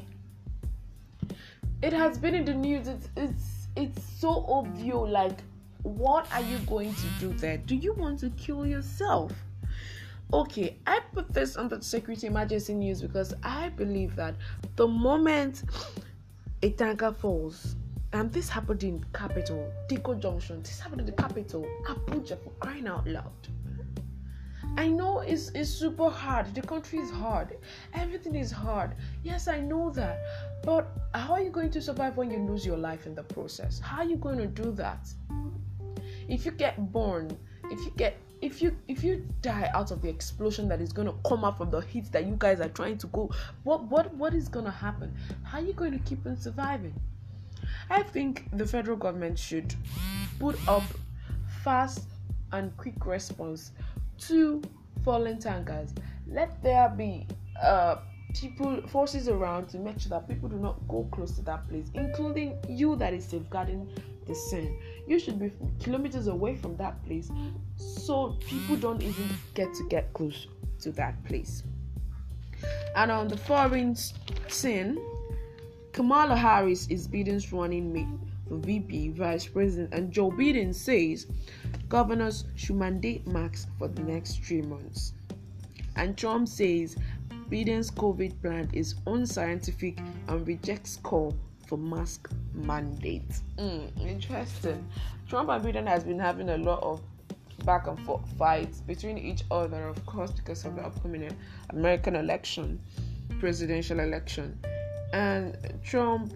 it 1.84 1.92
has 1.92 2.16
been 2.16 2.34
in 2.34 2.46
the 2.46 2.54
news. 2.54 2.88
It's 2.88 3.08
it's 3.16 3.68
it's 3.76 4.02
so 4.18 4.46
obvious. 4.48 4.96
Like, 4.96 5.38
what 5.82 6.26
are 6.32 6.40
you 6.40 6.56
going 6.66 6.94
to 6.94 7.06
do 7.20 7.32
there? 7.34 7.58
Do 7.58 7.74
you 7.76 7.92
want 7.92 8.20
to 8.20 8.30
kill 8.30 8.66
yourself? 8.66 9.32
Okay, 10.32 10.78
I 10.86 11.00
put 11.12 11.32
this 11.32 11.56
on 11.56 11.68
the 11.68 11.82
security 11.82 12.26
emergency 12.26 12.72
news 12.74 13.02
because 13.02 13.34
I 13.42 13.68
believe 13.68 14.16
that 14.16 14.34
the 14.76 14.88
moment 14.88 15.62
a 16.62 16.70
tanker 16.70 17.12
falls, 17.12 17.76
and 18.14 18.32
this 18.32 18.48
happened 18.48 18.82
in 18.82 19.04
capital, 19.12 19.70
Dikko 19.88 20.18
Junction, 20.18 20.62
this 20.62 20.80
happened 20.80 21.00
in 21.00 21.06
the 21.06 21.12
capital, 21.12 21.68
Abuja 21.86 22.42
for 22.42 22.50
crying 22.60 22.88
out 22.88 23.06
loud. 23.06 23.48
I 24.76 24.88
know 24.88 25.20
it's, 25.20 25.50
it's 25.50 25.70
super 25.70 26.10
hard. 26.10 26.54
The 26.54 26.62
country 26.62 26.98
is 26.98 27.10
hard. 27.10 27.56
Everything 27.94 28.34
is 28.34 28.50
hard. 28.50 28.92
Yes, 29.22 29.46
I 29.46 29.60
know 29.60 29.90
that. 29.90 30.20
But 30.64 30.88
how 31.14 31.34
are 31.34 31.42
you 31.42 31.50
going 31.50 31.70
to 31.70 31.82
survive 31.82 32.16
when 32.16 32.30
you 32.30 32.38
lose 32.38 32.66
your 32.66 32.76
life 32.76 33.06
in 33.06 33.14
the 33.14 33.22
process? 33.22 33.78
How 33.78 33.98
are 33.98 34.04
you 34.04 34.16
going 34.16 34.38
to 34.38 34.46
do 34.46 34.72
that? 34.72 35.08
If 36.28 36.44
you 36.44 36.50
get 36.50 36.92
born, 36.92 37.36
if 37.70 37.78
you 37.84 37.92
get 37.96 38.16
if 38.42 38.60
you 38.60 38.76
if 38.88 39.02
you 39.02 39.26
die 39.40 39.70
out 39.74 39.90
of 39.90 40.02
the 40.02 40.08
explosion 40.08 40.68
that 40.68 40.80
is 40.80 40.92
going 40.92 41.08
to 41.08 41.14
come 41.26 41.44
out 41.44 41.56
from 41.56 41.70
the 41.70 41.80
heat 41.80 42.10
that 42.12 42.26
you 42.26 42.34
guys 42.38 42.60
are 42.60 42.68
trying 42.68 42.98
to 42.98 43.06
go, 43.08 43.30
what 43.62 43.84
what 43.84 44.12
what 44.14 44.34
is 44.34 44.48
going 44.48 44.64
to 44.64 44.70
happen? 44.70 45.14
How 45.44 45.58
are 45.58 45.64
you 45.64 45.72
going 45.72 45.92
to 45.92 45.98
keep 46.00 46.26
on 46.26 46.36
surviving? 46.36 46.94
I 47.90 48.02
think 48.02 48.48
the 48.52 48.66
federal 48.66 48.96
government 48.96 49.38
should 49.38 49.74
put 50.38 50.56
up 50.68 50.82
fast 51.62 52.04
and 52.52 52.76
quick 52.76 53.06
response 53.06 53.72
to 54.20 54.62
fallen 55.04 55.38
tankers. 55.38 55.94
Let 56.26 56.62
there 56.62 56.88
be 56.88 57.26
uh, 57.62 57.96
people 58.34 58.82
forces 58.88 59.28
around 59.28 59.68
to 59.68 59.78
make 59.78 60.00
sure 60.00 60.10
that 60.10 60.28
people 60.28 60.48
do 60.48 60.56
not 60.56 60.76
go 60.88 61.08
close 61.12 61.32
to 61.32 61.42
that 61.42 61.68
place, 61.68 61.86
including 61.94 62.58
you 62.68 62.96
that 62.96 63.14
is 63.14 63.24
safeguarding 63.24 63.88
the 64.26 64.34
scene. 64.34 64.78
You 65.06 65.18
should 65.18 65.38
be 65.38 65.52
kilometers 65.80 66.26
away 66.26 66.56
from 66.56 66.76
that 66.76 67.04
place 67.04 67.30
so 67.76 68.36
people 68.46 68.76
don't 68.76 69.02
even 69.02 69.28
get 69.54 69.72
to 69.74 69.88
get 69.88 70.12
close 70.14 70.46
to 70.80 70.90
that 70.92 71.22
place. 71.24 71.62
And 72.96 73.10
on 73.10 73.28
the 73.28 73.36
foreign 73.36 73.96
scene, 74.48 74.98
Kamala 75.92 76.36
Harris 76.36 76.88
is 76.88 77.06
Biden's 77.06 77.52
running 77.52 77.92
mate 77.92 78.06
for 78.48 78.56
VP, 78.56 79.10
Vice 79.10 79.46
President, 79.46 79.92
and 79.92 80.10
Joe 80.10 80.30
Biden 80.30 80.74
says 80.74 81.26
governors 81.88 82.44
should 82.54 82.76
mandate 82.76 83.26
masks 83.26 83.66
for 83.78 83.88
the 83.88 84.02
next 84.02 84.42
three 84.42 84.62
months. 84.62 85.12
And 85.96 86.16
Trump 86.16 86.48
says 86.48 86.96
Biden's 87.50 87.90
COVID 87.90 88.40
plan 88.40 88.68
is 88.72 88.96
unscientific 89.06 89.98
and 90.28 90.46
rejects 90.46 90.96
call 90.96 91.34
for 91.66 91.78
mask 91.78 92.30
mandate. 92.52 93.40
Mm, 93.58 94.06
interesting. 94.06 94.86
Trump 95.28 95.50
and 95.50 95.64
Biden 95.64 95.86
has 95.86 96.04
been 96.04 96.18
having 96.18 96.50
a 96.50 96.56
lot 96.56 96.82
of 96.82 97.00
back 97.64 97.86
and 97.86 97.98
forth 98.00 98.26
fights 98.36 98.80
between 98.80 99.18
each 99.18 99.42
other, 99.50 99.88
of 99.88 100.04
course, 100.06 100.30
because 100.32 100.64
of 100.64 100.76
the 100.76 100.82
upcoming 100.82 101.30
American 101.70 102.16
election, 102.16 102.80
presidential 103.38 104.00
election. 104.00 104.58
And 105.12 105.56
Trump 105.82 106.32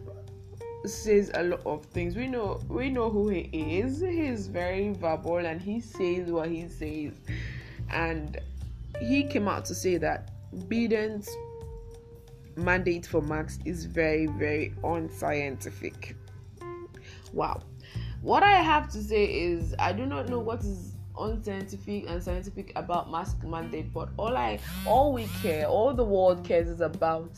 says 0.84 1.30
a 1.34 1.42
lot 1.42 1.60
of 1.66 1.84
things. 1.86 2.16
We 2.16 2.26
know 2.26 2.60
we 2.68 2.90
know 2.90 3.10
who 3.10 3.28
he 3.28 3.48
is. 3.80 4.00
He's 4.00 4.46
very 4.46 4.92
verbal 4.92 5.38
and 5.38 5.60
he 5.60 5.80
says 5.80 6.30
what 6.30 6.48
he 6.48 6.68
says. 6.68 7.14
And 7.90 8.38
he 9.00 9.24
came 9.24 9.48
out 9.48 9.64
to 9.66 9.74
say 9.74 9.96
that 9.98 10.30
Biden's 10.54 11.28
mandate 12.56 13.06
for 13.06 13.22
Max 13.22 13.58
is 13.64 13.84
very, 13.84 14.26
very 14.26 14.74
unscientific. 14.84 16.16
Wow. 17.32 17.62
What 18.22 18.42
I 18.42 18.62
have 18.62 18.90
to 18.90 19.02
say 19.02 19.24
is 19.24 19.74
I 19.78 19.92
do 19.92 20.06
not 20.06 20.28
know 20.28 20.40
what 20.40 20.60
is 20.60 20.94
unscientific 21.18 22.08
and 22.08 22.22
scientific 22.22 22.72
about 22.76 23.10
mask 23.10 23.42
mandate, 23.44 23.92
but 23.92 24.08
all 24.16 24.36
I 24.36 24.58
all 24.86 25.12
we 25.12 25.26
care, 25.42 25.66
all 25.66 25.94
the 25.94 26.04
world 26.04 26.44
cares 26.44 26.68
is 26.68 26.80
about 26.80 27.30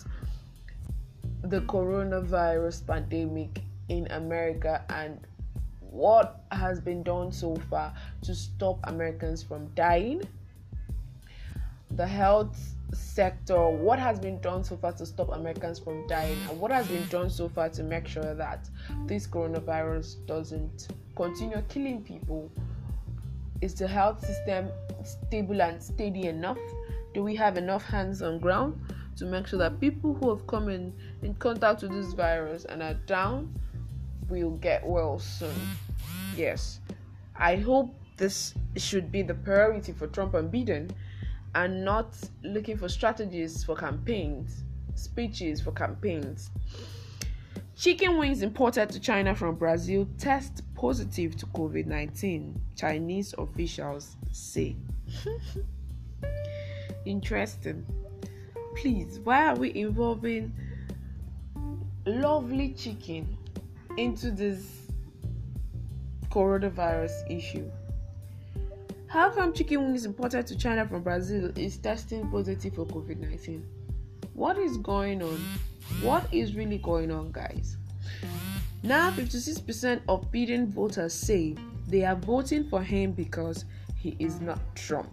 the 1.42 1.60
coronavirus 1.62 2.86
pandemic 2.86 3.62
in 3.88 4.06
America 4.10 4.84
and 4.90 5.18
what 5.80 6.44
has 6.52 6.80
been 6.80 7.02
done 7.02 7.32
so 7.32 7.56
far 7.68 7.92
to 8.22 8.34
stop 8.34 8.78
Americans 8.84 9.42
from 9.42 9.66
dying. 9.74 10.22
The 11.92 12.06
health 12.06 12.56
sector, 12.92 13.68
what 13.68 13.98
has 13.98 14.20
been 14.20 14.40
done 14.40 14.62
so 14.62 14.76
far 14.76 14.92
to 14.92 15.06
stop 15.06 15.30
Americans 15.30 15.78
from 15.78 16.06
dying, 16.06 16.38
and 16.48 16.60
what 16.60 16.70
has 16.70 16.86
been 16.86 17.06
done 17.08 17.30
so 17.30 17.48
far 17.48 17.68
to 17.70 17.82
make 17.82 18.06
sure 18.06 18.34
that 18.34 18.68
this 19.06 19.26
coronavirus 19.26 20.24
doesn't 20.26 20.88
continue 21.16 21.62
killing 21.68 22.02
people. 22.02 22.50
Is 23.60 23.74
the 23.74 23.88
health 23.88 24.24
system 24.24 24.68
stable 25.04 25.60
and 25.60 25.82
steady 25.82 26.28
enough? 26.28 26.58
Do 27.12 27.22
we 27.22 27.34
have 27.36 27.56
enough 27.56 27.84
hands 27.84 28.22
on 28.22 28.38
ground? 28.38 28.80
To 29.20 29.26
make 29.26 29.46
sure 29.46 29.58
that 29.58 29.78
people 29.80 30.14
who 30.14 30.30
have 30.30 30.46
come 30.46 30.70
in, 30.70 30.94
in 31.22 31.34
contact 31.34 31.82
with 31.82 31.92
this 31.92 32.14
virus 32.14 32.64
and 32.64 32.82
are 32.82 32.94
down 32.94 33.54
will 34.30 34.52
get 34.52 34.84
well 34.84 35.18
soon. 35.18 35.54
Yes, 36.34 36.80
I 37.36 37.56
hope 37.56 37.94
this 38.16 38.54
should 38.76 39.12
be 39.12 39.20
the 39.20 39.34
priority 39.34 39.92
for 39.92 40.06
Trump 40.06 40.32
and 40.34 40.50
Biden 40.50 40.90
and 41.54 41.84
not 41.84 42.16
looking 42.42 42.78
for 42.78 42.88
strategies 42.88 43.62
for 43.62 43.76
campaigns, 43.76 44.64
speeches 44.94 45.60
for 45.60 45.72
campaigns. 45.72 46.50
Chicken 47.76 48.16
wings 48.16 48.40
imported 48.40 48.88
to 48.88 49.00
China 49.00 49.34
from 49.34 49.54
Brazil 49.56 50.08
test 50.16 50.62
positive 50.74 51.36
to 51.36 51.44
COVID 51.46 51.84
19, 51.84 52.58
Chinese 52.74 53.34
officials 53.36 54.16
say. 54.32 54.76
Interesting 57.04 57.84
please, 58.76 59.18
why 59.20 59.46
are 59.46 59.56
we 59.56 59.74
involving 59.74 60.52
lovely 62.06 62.72
chicken 62.72 63.36
into 63.96 64.30
this 64.30 64.90
coronavirus 66.30 67.30
issue? 67.30 67.70
How 69.08 69.30
come 69.30 69.52
chicken 69.52 69.82
wings 69.86 70.04
imported 70.04 70.46
to 70.46 70.56
China 70.56 70.86
from 70.86 71.02
Brazil 71.02 71.50
is 71.56 71.76
testing 71.78 72.30
positive 72.30 72.74
for 72.74 72.86
COVID 72.86 73.18
19? 73.18 73.66
What 74.34 74.56
is 74.56 74.76
going 74.76 75.22
on? 75.22 75.40
What 76.02 76.32
is 76.32 76.54
really 76.54 76.78
going 76.78 77.10
on, 77.10 77.32
guys? 77.32 77.76
Now, 78.82 79.10
56% 79.10 80.00
of 80.08 80.30
Biden 80.30 80.68
voters 80.68 81.12
say 81.12 81.56
they 81.88 82.04
are 82.04 82.14
voting 82.14 82.68
for 82.68 82.82
him 82.82 83.12
because 83.12 83.64
he 83.96 84.16
is 84.18 84.40
not 84.40 84.58
Trump. 84.74 85.12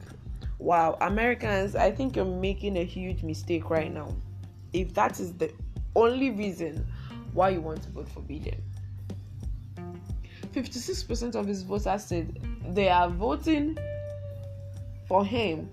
Wow, 0.60 0.98
Americans, 1.02 1.76
I 1.76 1.92
think 1.92 2.16
you're 2.16 2.26
making 2.26 2.78
a 2.78 2.84
huge 2.84 3.22
mistake 3.24 3.70
right 3.70 3.94
now. 3.94 4.14
If 4.74 4.94
that 4.96 5.20
is 5.20 5.34
the 5.34 5.52
only 5.96 6.32
reason 6.32 6.86
why 7.34 7.50
you 7.50 7.62
want 7.62 7.84
to 7.84 7.90
vote 7.90 8.10
for 8.10 8.22
Biden. 8.22 8.60
56% 10.54 11.36
of 11.36 11.46
his 11.46 11.62
voters 11.62 12.06
said 12.06 12.40
they 12.74 12.90
are 12.90 13.10
voting 13.10 13.78
for 15.08 15.24
him 15.24 15.70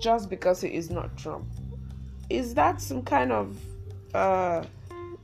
just 0.00 0.28
because 0.28 0.60
he 0.60 0.68
is 0.68 0.90
not 0.90 1.16
Trump. 1.16 1.46
Is 2.28 2.54
that 2.54 2.80
some 2.80 3.02
kind 3.02 3.32
of 3.32 3.56
uh, 4.14 4.64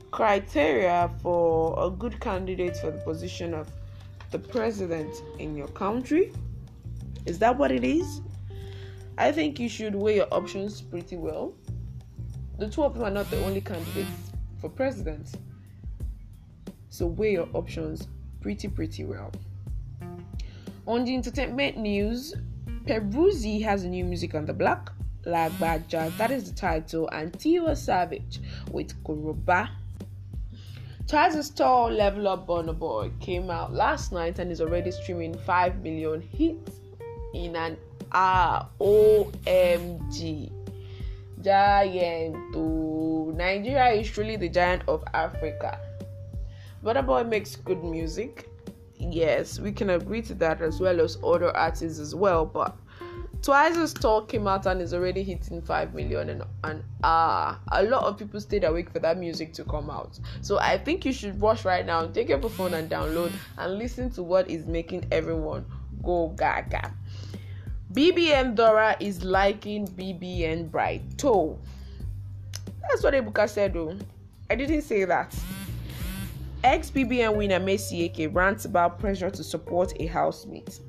criteria 0.09 1.09
for 1.21 1.85
a 1.85 1.89
good 1.89 2.19
candidate 2.19 2.77
for 2.77 2.91
the 2.91 2.97
position 2.99 3.53
of 3.53 3.67
the 4.31 4.39
president 4.39 5.13
in 5.39 5.55
your 5.55 5.67
country? 5.69 6.31
Is 7.25 7.37
that 7.39 7.57
what 7.57 7.71
it 7.71 7.83
is? 7.83 8.21
I 9.21 9.31
think 9.31 9.59
you 9.59 9.69
should 9.69 9.93
weigh 9.93 10.15
your 10.15 10.27
options 10.31 10.81
pretty 10.81 11.15
well. 11.15 11.53
The 12.57 12.67
two 12.67 12.81
of 12.81 12.95
them 12.95 13.03
are 13.03 13.11
not 13.11 13.29
the 13.29 13.45
only 13.45 13.61
candidates 13.61 14.31
for 14.59 14.67
president. 14.67 15.35
So 16.89 17.05
weigh 17.05 17.33
your 17.33 17.47
options 17.53 18.07
pretty, 18.39 18.67
pretty 18.67 19.03
well. 19.03 19.31
On 20.87 21.05
the 21.05 21.13
entertainment 21.13 21.77
news, 21.77 22.33
Peruzzi 22.85 23.61
has 23.61 23.83
a 23.83 23.89
new 23.89 24.03
music 24.03 24.33
on 24.33 24.47
the 24.47 24.53
block. 24.53 24.91
Lagbaja, 25.27 26.17
that 26.17 26.31
is 26.31 26.49
the 26.49 26.55
title, 26.55 27.07
and 27.09 27.31
Tiwa 27.31 27.77
Savage 27.77 28.39
with 28.71 29.03
Koroba. 29.03 29.69
Twice 31.05 31.35
as 31.35 31.51
Tall 31.51 31.91
Level 31.91 32.27
Up 32.27 32.47
Burna 32.47 32.77
Boy 32.77 33.11
came 33.19 33.51
out 33.51 33.71
last 33.71 34.11
night 34.11 34.39
and 34.39 34.51
is 34.51 34.61
already 34.61 34.89
streaming 34.89 35.37
5 35.37 35.83
million 35.83 36.21
hits 36.21 36.79
in 37.35 37.55
an 37.55 37.77
hour. 38.13 38.67
OMG. 38.79 40.51
Giant. 41.41 42.53
To 42.53 43.33
Nigeria 43.35 43.89
is 43.99 44.09
truly 44.09 44.35
the 44.35 44.49
giant 44.49 44.83
of 44.87 45.03
Africa. 45.13 45.79
Burna 46.83 47.05
Boy 47.05 47.23
makes 47.23 47.55
good 47.55 47.83
music. 47.83 48.47
Yes, 48.97 49.59
we 49.59 49.71
can 49.71 49.91
agree 49.91 50.21
to 50.23 50.33
that 50.35 50.61
as 50.61 50.79
well 50.79 51.01
as 51.01 51.17
other 51.23 51.55
artists 51.55 51.99
as 51.99 52.13
well, 52.13 52.45
but 52.45 52.75
Twice 53.41 53.75
as 53.75 53.91
Tall 53.91 54.21
came 54.21 54.47
out 54.47 54.67
and 54.67 54.79
is 54.79 54.93
already 54.93 55.23
hitting 55.23 55.63
5 55.63 55.95
million 55.95 56.43
and, 56.63 56.83
ah, 57.03 57.59
a 57.71 57.81
lot 57.81 58.03
of 58.03 58.19
people 58.19 58.39
stayed 58.39 58.63
awake 58.63 58.91
for 58.91 58.99
that 58.99 59.17
music 59.17 59.51
to 59.53 59.63
come 59.63 59.89
out. 59.89 60.19
So 60.41 60.59
I 60.59 60.77
think 60.77 61.05
you 61.05 61.11
should 61.11 61.41
rush 61.41 61.65
right 61.65 61.83
now, 61.83 62.05
take 62.05 62.29
your 62.29 62.39
phone 62.49 62.75
and 62.75 62.87
download 62.87 63.31
and 63.57 63.79
listen 63.79 64.11
to 64.11 64.21
what 64.21 64.47
is 64.47 64.67
making 64.67 65.05
everyone 65.11 65.65
go 66.03 66.27
gaga. 66.37 66.93
BBN 67.93 68.55
Dora 68.55 68.95
is 69.01 69.21
liking 69.21 69.85
BBN 69.85 70.71
Bright 70.71 71.01
Brighto. 71.17 71.57
That's 72.81 73.03
what 73.03 73.13
Ebuka 73.13 73.49
said 73.49 73.73
though. 73.73 73.97
I 74.49 74.55
didn't 74.55 74.83
say 74.83 75.03
that. 75.03 75.35
Ex 76.63 76.89
BBN 76.89 77.35
winner 77.35 77.59
Mercy 77.59 78.03
Eke 78.03 78.33
rants 78.33 78.63
about 78.63 78.97
pressure 78.97 79.29
to 79.29 79.43
support 79.43 79.91
a 79.99 80.05
housemate. 80.05 80.79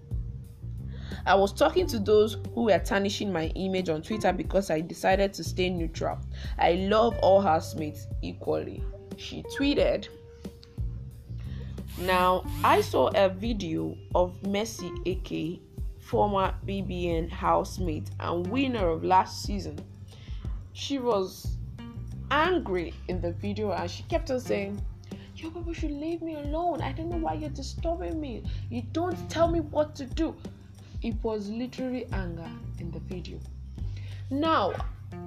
I 1.27 1.35
was 1.35 1.53
talking 1.53 1.89
to 1.89 1.99
those 1.99 2.37
who 2.55 2.65
were 2.65 2.79
tarnishing 2.79 3.33
my 3.33 3.47
image 3.57 3.89
on 3.89 4.03
Twitter 4.03 4.33
because 4.33 4.71
I 4.71 4.81
decided 4.81 5.33
to 5.35 5.43
stay 5.43 5.71
neutral. 5.71 6.21
I 6.57 6.75
love 6.75 7.19
all 7.19 7.41
housemates 7.41 8.07
equally. 8.23 8.81
She 9.17 9.43
tweeted. 9.59 10.07
Now, 11.99 12.45
I 12.63 12.81
saw 12.81 13.09
a 13.17 13.29
video 13.29 13.97
of 14.15 14.41
Mercy 14.47 14.91
Eke, 15.05 15.61
former 16.13 16.55
BBN 16.67 17.31
housemate 17.31 18.11
and 18.21 18.47
winner 18.49 18.87
of 18.87 19.03
last 19.03 19.45
season. 19.45 19.79
She 20.75 20.99
was 20.99 21.57
angry 22.31 22.93
in 23.09 23.19
the 23.23 23.33
video 23.33 23.73
and 23.73 23.91
she 23.91 24.03
kept 24.03 24.31
on 24.31 24.39
saying, 24.39 24.79
You 25.37 25.51
people 25.51 25.73
should 25.73 25.91
leave 25.91 26.21
me 26.21 26.35
alone. 26.35 26.83
I 26.83 26.93
don't 26.93 27.09
know 27.09 27.17
why 27.17 27.33
you're 27.33 27.49
disturbing 27.49 28.21
me. 28.21 28.43
You 28.69 28.83
don't 28.93 29.17
tell 29.31 29.49
me 29.49 29.61
what 29.61 29.97
to 29.97 30.05
do 30.05 30.37
it 31.01 31.15
was 31.23 31.49
literally 31.49 32.05
anger 32.13 32.51
in 32.79 32.91
the 32.91 33.01
video. 33.01 33.39
Now, 34.31 34.75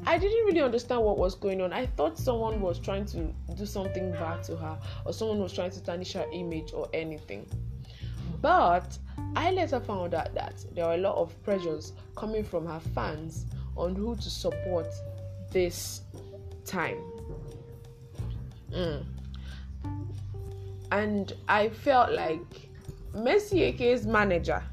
I 0.06 0.20
didn't 0.20 0.46
really 0.46 0.62
understand 0.62 1.02
what 1.02 1.18
was 1.18 1.34
going 1.34 1.62
on. 1.62 1.74
I 1.74 1.88
thought 1.88 2.16
someone 2.16 2.62
was 2.62 2.78
trying 2.78 3.06
to 3.08 3.34
do 3.56 3.66
something 3.66 4.12
bad 4.12 4.44
to 4.44 4.56
her, 4.56 4.78
or 5.04 5.14
someone 5.14 5.40
was 5.40 5.52
trying 5.52 5.72
to 5.72 5.84
tarnish 5.84 6.14
her 6.14 6.28
image, 6.32 6.74
or 6.74 6.88
anything. 6.94 7.48
But 8.40 9.00
I 9.36 9.52
later 9.52 9.80
found 9.80 10.14
out 10.14 10.34
that 10.34 10.64
there 10.74 10.86
were 10.86 10.94
a 10.94 10.98
lot 10.98 11.16
of 11.16 11.42
pressures 11.44 11.94
coming 12.16 12.44
from 12.44 12.66
her 12.66 12.80
fans 12.80 13.46
on 13.76 13.96
who 13.96 14.16
to 14.16 14.30
support 14.30 14.88
this 15.52 16.02
time. 16.66 16.98
Mm. 18.72 19.06
And 20.92 21.34
I 21.48 21.70
felt 21.70 22.12
like 22.12 22.70
Mercy 23.14 23.62
Eke's 23.72 24.06
manager 24.06 24.64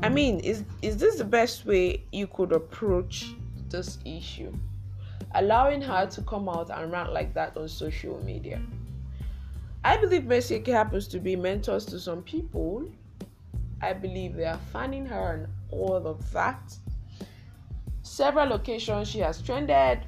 I 0.00 0.08
mean, 0.08 0.38
is 0.40 0.62
is 0.80 0.96
this 0.96 1.16
the 1.18 1.24
best 1.24 1.66
way 1.66 2.04
you 2.12 2.28
could 2.28 2.52
approach 2.52 3.34
this 3.68 3.98
issue? 4.04 4.52
Allowing 5.34 5.82
her 5.82 6.06
to 6.06 6.22
come 6.22 6.48
out 6.48 6.70
and 6.70 6.92
rant 6.92 7.12
like 7.12 7.34
that 7.34 7.56
on 7.56 7.68
social 7.68 8.22
media. 8.24 8.60
I 9.84 9.96
believe 9.96 10.24
Mercy 10.24 10.62
happens 10.66 11.08
to 11.08 11.18
be 11.18 11.34
mentors 11.34 11.84
to 11.86 11.98
some 11.98 12.22
people. 12.22 12.88
I 13.80 13.92
believe 13.92 14.34
they 14.34 14.44
are 14.44 14.60
fanning 14.72 15.06
her 15.06 15.34
and 15.34 15.46
all 15.70 16.06
of 16.06 16.30
that. 16.32 16.76
Several 18.02 18.52
occasions 18.52 19.08
she 19.08 19.20
has 19.20 19.40
trended 19.40 20.00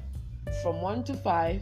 from 0.61 0.81
one 0.81 1.03
to 1.05 1.13
five, 1.13 1.61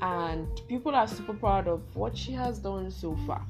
and 0.00 0.46
people 0.68 0.94
are 0.94 1.08
super 1.08 1.32
proud 1.32 1.66
of 1.68 1.80
what 1.96 2.16
she 2.16 2.32
has 2.32 2.58
done 2.58 2.90
so 2.90 3.16
far. 3.26 3.44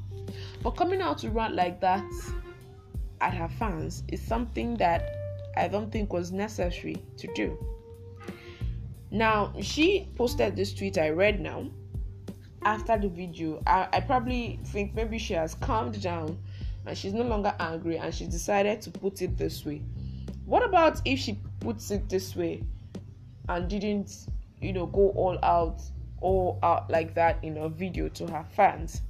But 0.63 0.73
coming 0.73 1.03
out 1.03 1.19
to 1.19 1.31
rant 1.31 1.55
like 1.55 1.81
that 1.81 2.05
at 3.21 3.35
her 3.35 3.49
fans 3.59 4.03
is 4.09 4.21
something 4.21 4.77
that 4.77 5.17
I 5.57 5.69
don't 5.69 5.91
think 5.93 6.13
was 6.13 6.33
necessary 6.33 7.03
to 7.19 7.33
do. 7.35 7.59
Now, 9.11 9.53
she 9.61 10.09
posted 10.17 10.57
this 10.57 10.73
tweet 10.73 10.97
I 10.97 11.11
read 11.11 11.41
now 11.41 11.67
after 12.65 12.99
the 12.99 13.09
video. 13.09 13.63
I, 13.67 13.89
I 13.93 14.01
probably 14.01 14.59
think 14.67 14.95
maybe 14.95 15.19
she 15.19 15.35
has 15.35 15.55
calmed 15.55 16.01
down 16.01 16.39
and 16.87 16.97
she's 16.97 17.13
no 17.13 17.23
longer 17.23 17.55
angry 17.61 17.99
and 17.99 18.15
she 18.15 18.27
decided 18.27 18.81
to 18.83 18.91
put 18.91 19.23
it 19.23 19.37
this 19.37 19.65
way. 19.65 19.83
What 20.45 20.65
about 20.65 21.01
if 21.05 21.19
she 21.19 21.39
puts 21.61 21.91
it 21.91 22.09
this 22.09 22.35
way 22.35 22.63
and 23.49 23.69
didn't, 23.69 24.27
you 24.61 24.73
know, 24.73 24.87
go 24.87 25.11
all 25.11 25.39
out, 25.43 25.81
all 26.21 26.59
out 26.63 26.91
like 26.91 27.15
that 27.15 27.43
in 27.43 27.57
a 27.59 27.69
video 27.69 28.09
to 28.09 28.27
her 28.27 28.45
fans? 28.57 29.03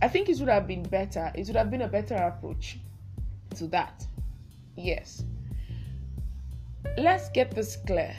I 0.00 0.08
think 0.08 0.28
it 0.28 0.38
would 0.38 0.48
have 0.48 0.66
been 0.66 0.82
better. 0.82 1.30
It 1.34 1.46
would 1.46 1.56
have 1.56 1.70
been 1.70 1.82
a 1.82 1.88
better 1.88 2.16
approach 2.16 2.78
to 3.56 3.66
that. 3.68 4.06
Yes. 4.76 5.24
Let's 6.96 7.28
get 7.30 7.52
this 7.52 7.76
clear. 7.76 8.14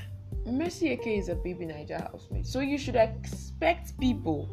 Mercy 0.46 0.92
Eke 0.92 1.08
is 1.08 1.30
a 1.30 1.36
BBNaija 1.36 2.12
housemate, 2.12 2.46
so 2.46 2.60
you 2.60 2.78
should 2.78 2.96
expect 2.96 3.98
people 4.00 4.50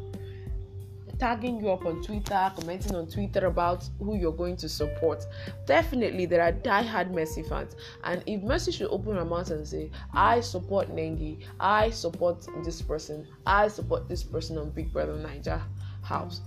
tagging 1.21 1.59
you 1.59 1.69
up 1.69 1.85
on 1.85 2.01
Twitter, 2.01 2.51
commenting 2.55 2.95
on 2.95 3.05
Twitter 3.05 3.45
about 3.45 3.87
who 3.99 4.17
you're 4.17 4.31
going 4.31 4.57
to 4.57 4.67
support. 4.67 5.23
Definitely, 5.67 6.25
there 6.25 6.41
are 6.41 6.51
die-hard 6.51 7.13
Mercy 7.13 7.43
fans, 7.43 7.75
and 8.03 8.23
if 8.25 8.41
Mercy 8.41 8.71
should 8.71 8.89
open 8.89 9.13
her 9.13 9.23
mouth 9.23 9.51
and 9.51 9.67
say, 9.67 9.91
"I 10.13 10.39
support 10.39 10.89
Nengi, 10.89 11.45
I 11.59 11.91
support 11.91 12.47
this 12.63 12.81
person, 12.81 13.27
I 13.45 13.67
support 13.67 14.09
this 14.09 14.23
person 14.23 14.57
on 14.57 14.71
Big 14.71 14.91
Brother 14.91 15.13
Naija 15.13 15.61
House," 16.01 16.41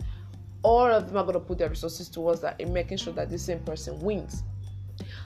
all 0.65 0.91
of 0.91 1.07
them 1.07 1.19
are 1.19 1.23
going 1.23 1.35
to 1.35 1.41
put 1.41 1.59
their 1.59 1.69
resources 1.69 2.09
towards 2.09 2.41
that 2.41 2.61
in 2.61 2.73
making 2.73 2.97
sure 2.97 3.13
that 3.13 3.31
the 3.31 3.39
same 3.39 3.61
person 3.61 4.01
wins. 4.01 4.43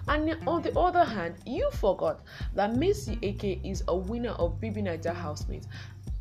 And 0.09 0.37
on 0.47 0.61
the 0.61 0.79
other 0.79 1.05
hand, 1.05 1.37
you 1.47 1.71
forgot 1.73 2.21
that 2.55 2.77
Mercy 2.77 3.19
Eke 3.23 3.65
is 3.65 3.83
a 3.89 3.97
winner 3.97 4.33
of 4.33 4.61
BBNaija 4.61 5.15
Housemate 5.15 5.67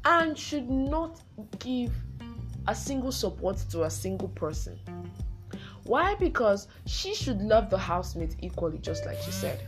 and 0.06 0.38
should 0.38 0.70
not 0.70 1.20
give 1.60 1.92
a 2.68 2.76
single 2.76 3.12
support 3.12 3.58
to 3.72 3.84
a 3.84 3.90
single 3.90 4.30
person. 4.30 4.80
Why? 5.84 6.16
Because 6.16 6.68
she 6.86 7.16
should 7.16 7.42
love 7.42 7.70
the 7.70 7.78
housemate 7.78 8.36
equally, 8.42 8.78
just 8.80 9.06
like 9.06 9.20
she 9.22 9.32
said. 9.32 9.62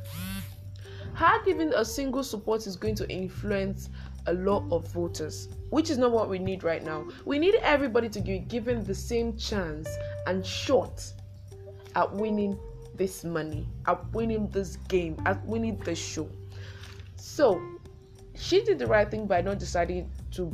Her 1.13 1.43
giving 1.43 1.73
a 1.73 1.83
single 1.83 2.23
support 2.23 2.67
is 2.67 2.75
going 2.75 2.95
to 2.95 3.09
influence 3.09 3.89
a 4.27 4.33
lot 4.33 4.63
of 4.71 4.87
voters, 4.89 5.49
which 5.69 5.89
is 5.89 5.97
not 5.97 6.11
what 6.11 6.29
we 6.29 6.39
need 6.39 6.63
right 6.63 6.83
now. 6.83 7.07
We 7.25 7.39
need 7.39 7.55
everybody 7.55 8.09
to 8.09 8.21
be 8.21 8.39
given 8.39 8.83
the 8.83 8.95
same 8.95 9.37
chance 9.37 9.89
and 10.27 10.45
shot 10.45 11.03
at 11.95 12.13
winning 12.13 12.57
this 12.95 13.23
money, 13.23 13.65
at 13.87 14.13
winning 14.13 14.49
this 14.49 14.75
game, 14.87 15.17
at 15.25 15.43
winning 15.45 15.77
the 15.77 15.95
show. 15.95 16.29
So 17.15 17.61
she 18.35 18.63
did 18.63 18.77
the 18.77 18.87
right 18.87 19.09
thing 19.09 19.25
by 19.25 19.41
not 19.41 19.57
deciding 19.57 20.11
to 20.31 20.53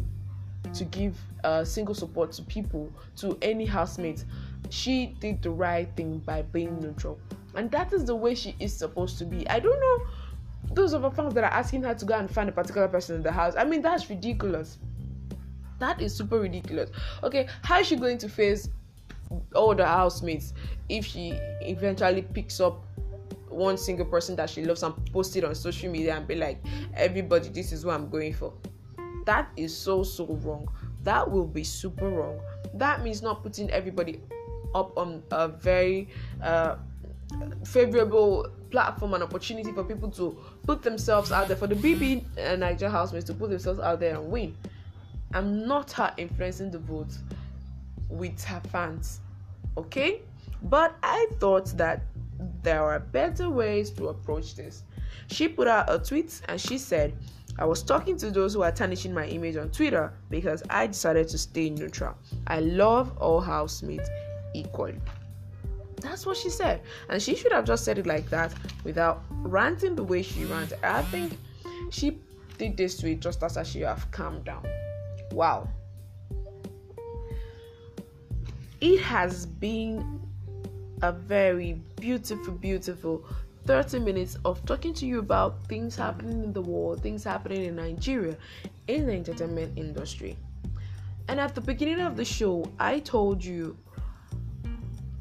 to 0.74 0.86
give 0.86 1.18
uh, 1.44 1.64
single 1.64 1.96
support 1.96 2.32
to 2.34 2.42
people 2.44 2.92
to 3.18 3.38
any 3.42 3.66
housemate. 3.66 4.26
She 4.70 5.16
did 5.20 5.42
the 5.42 5.52
right 5.52 5.88
thing 5.96 6.20
by 6.20 6.42
being 6.42 6.80
neutral, 6.80 7.20
and 7.56 7.70
that 7.72 7.94
is 7.94 8.06
the 8.06 8.16
way 8.16 8.36
she 8.36 8.56
is 8.60 8.76
supposed 8.76 9.18
to 9.20 9.26
be. 9.26 9.48
I 9.50 9.60
don't 9.60 9.80
know 9.80 10.08
those 10.74 10.94
of 10.94 11.04
her 11.04 11.12
fans 11.12 11.34
that 11.36 11.44
are 11.44 11.54
asking 11.54 11.84
her 11.84 11.94
to 11.94 12.06
go 12.06 12.18
and 12.18 12.30
find 12.30 12.50
a 12.50 12.52
particular 12.52 12.88
person 12.88 13.16
in 13.16 13.24
the 13.24 13.32
house. 13.32 13.54
I 13.58 13.64
mean, 13.64 13.82
that's 13.82 14.10
ridiculous. 14.10 14.78
That 15.80 16.02
is 16.02 16.16
super 16.16 16.40
ridiculous. 16.40 16.90
Okay, 17.24 17.48
how 17.64 17.80
is 17.80 17.88
she 17.88 17.96
going 17.96 18.18
to 18.20 18.30
face 18.30 18.70
all 19.54 19.76
the 19.76 19.86
housemates 19.86 20.54
if 20.90 21.06
she 21.06 21.38
eventually 21.62 22.22
picks 22.22 22.60
up 22.60 22.86
one 23.50 23.78
single 23.78 24.06
person 24.06 24.36
that 24.36 24.50
she 24.50 24.64
loves 24.64 24.84
and 24.84 24.94
post 25.12 25.36
it 25.36 25.44
on 25.44 25.56
social 25.56 25.92
media 25.92 26.16
and 26.16 26.28
be 26.28 26.36
like, 26.36 26.64
everybody, 26.94 27.50
this 27.50 27.72
is 27.72 27.86
what 27.86 27.96
I'm 27.96 28.10
going 28.10 28.34
for? 28.34 28.54
That 29.26 29.50
is 29.58 29.76
so, 29.76 30.04
so 30.04 30.26
wrong. 30.44 30.70
That 31.04 31.30
will 31.30 31.48
be 31.48 31.64
super 31.64 32.10
wrong. 32.10 32.40
That 32.74 33.04
means 33.04 33.22
not 33.22 33.44
putting 33.44 33.70
everybody 33.72 34.22
up 34.74 34.98
on 34.98 35.24
a 35.32 35.48
very 35.48 36.10
uh, 36.42 36.76
favorable 37.66 38.48
platform 38.72 39.14
and 39.14 39.24
opportunity 39.24 39.72
for 39.72 39.84
people 39.84 40.10
to 40.12 40.38
put 40.64 40.84
themselves 40.84 41.32
out 41.32 41.48
there 41.48 41.58
for 41.58 41.68
the 41.68 41.76
BB 41.76 42.24
and 42.38 42.60
Niger 42.60 42.90
housemates 42.90 43.26
to 43.26 43.34
put 43.34 43.50
themselves 43.50 43.80
out 43.80 44.00
there 44.00 44.16
and 44.16 44.30
win. 44.30 44.56
I'm 45.34 45.68
not 45.68 45.92
her 45.94 46.14
influencing 46.18 46.72
the 46.72 46.80
vote 46.80 47.18
with 48.10 48.44
her 48.46 48.62
fans. 48.72 49.22
Okay? 49.78 50.22
But 50.64 50.96
I 51.04 51.28
thought 51.40 51.68
that 51.78 52.04
there 52.64 52.84
are 52.84 53.00
better 53.00 53.50
ways 53.50 53.92
to 53.92 54.10
approach 54.10 54.56
this. 54.56 54.84
She 55.28 55.48
put 55.48 55.68
out 55.68 55.92
a 55.92 56.00
tweet 56.00 56.42
and 56.48 56.60
she 56.60 56.78
said, 56.78 57.14
I 57.58 57.66
was 57.66 57.82
talking 57.82 58.18
to 58.18 58.32
those 58.32 58.54
who 58.54 58.64
are 58.64 58.72
tarnishing 58.72 59.14
my 59.14 59.28
image 59.28 59.56
on 59.56 59.70
Twitter 59.70 60.12
because 60.30 60.62
I 60.70 60.88
decided 60.88 61.30
to 61.30 61.38
stay 61.38 61.70
neutral. 61.70 62.16
I 62.48 62.60
love 62.60 63.18
all 63.18 63.40
housemates 63.40 64.10
equally. 64.54 65.00
That's 66.02 66.26
what 66.26 66.36
she 66.38 66.50
said. 66.50 66.82
And 67.10 67.22
she 67.22 67.36
should 67.36 67.54
have 67.54 67.66
just 67.66 67.86
said 67.86 67.98
it 67.98 68.06
like 68.06 68.30
that 68.30 68.54
without 68.84 69.24
ranting 69.30 69.96
the 69.96 70.04
way 70.04 70.22
she 70.22 70.44
ranted. 70.46 70.80
I 70.84 71.02
think 71.04 71.38
she 71.90 72.20
did 72.58 72.76
this 72.76 72.98
tweet 72.98 73.22
just 73.22 73.42
as 73.42 73.68
she 73.68 73.82
have 73.82 74.10
calmed 74.12 74.44
down. 74.44 74.66
Wow. 75.32 75.70
It 78.82 79.00
has 79.02 79.46
been 79.46 80.22
a 81.02 81.12
very 81.12 81.82
beautiful, 82.00 82.54
beautiful 82.54 83.26
30 83.66 84.00
minutes 84.00 84.38
of 84.46 84.64
talking 84.66 84.94
to 84.94 85.06
you 85.06 85.20
about 85.20 85.64
things 85.68 85.96
happening 85.96 86.44
in 86.44 86.54
the 86.54 86.62
world, 86.62 87.02
things 87.02 87.24
happening 87.24 87.66
in 87.66 87.76
Nigeria, 87.76 88.38
in 88.88 89.08
the 89.08 89.14
entertainment 89.14 89.78
industry. 89.78 90.38
And 91.28 91.40
at 91.40 91.56
the 91.56 91.62
beginning 91.62 92.02
of 92.02 92.16
the 92.16 92.26
show, 92.26 92.72
I 92.80 93.00
told 93.00 93.44
you 93.44 93.76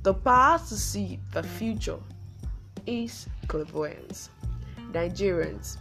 the 0.03 0.13
power 0.13 0.59
to 0.59 0.77
see 0.77 1.19
the 1.33 1.43
future 1.43 1.99
is 2.87 3.27
clairvoyance. 3.49 4.29
Nigerians, 4.93 5.79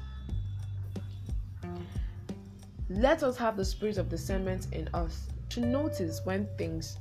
let 2.89 3.23
us 3.23 3.36
have 3.38 3.58
the 3.58 3.65
spirit 3.65 3.97
of 3.97 4.08
discernment 4.08 4.67
in 4.71 4.89
us 4.93 5.28
to 5.49 5.60
notice 5.60 6.21
when 6.23 6.47
things 6.58 6.97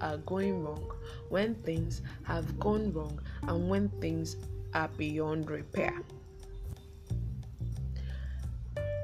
are 0.00 0.18
going 0.18 0.62
wrong, 0.62 0.92
when 1.28 1.56
things 1.56 2.02
have 2.22 2.58
gone 2.60 2.92
wrong, 2.92 3.20
and 3.42 3.68
when 3.68 3.88
things 4.00 4.36
are 4.74 4.88
beyond 4.96 5.50
repair. 5.50 5.94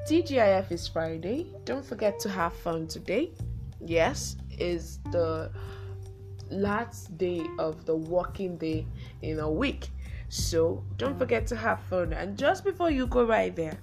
TGIF 0.09 0.71
is 0.71 0.87
Friday. 0.87 1.47
Don't 1.65 1.85
forget 1.85 2.21
to 2.21 2.29
have 2.29 2.53
fun 2.53 2.87
today. 2.87 3.33
Yes, 3.81 4.37
is 4.59 5.01
the 5.11 5.51
last 6.51 7.17
day 7.19 7.43
of 7.59 7.85
the 7.87 7.97
working 7.97 8.57
day 8.57 8.87
in 9.23 9.41
a 9.41 9.51
week. 9.51 9.89
So 10.29 10.85
don't 10.97 11.19
forget 11.19 11.47
to 11.49 11.57
have 11.57 11.81
fun. 11.91 12.13
And 12.13 12.39
just 12.39 12.65
before 12.65 12.91
you 12.91 13.07
go 13.07 13.25
right 13.25 13.55
there, 13.55 13.79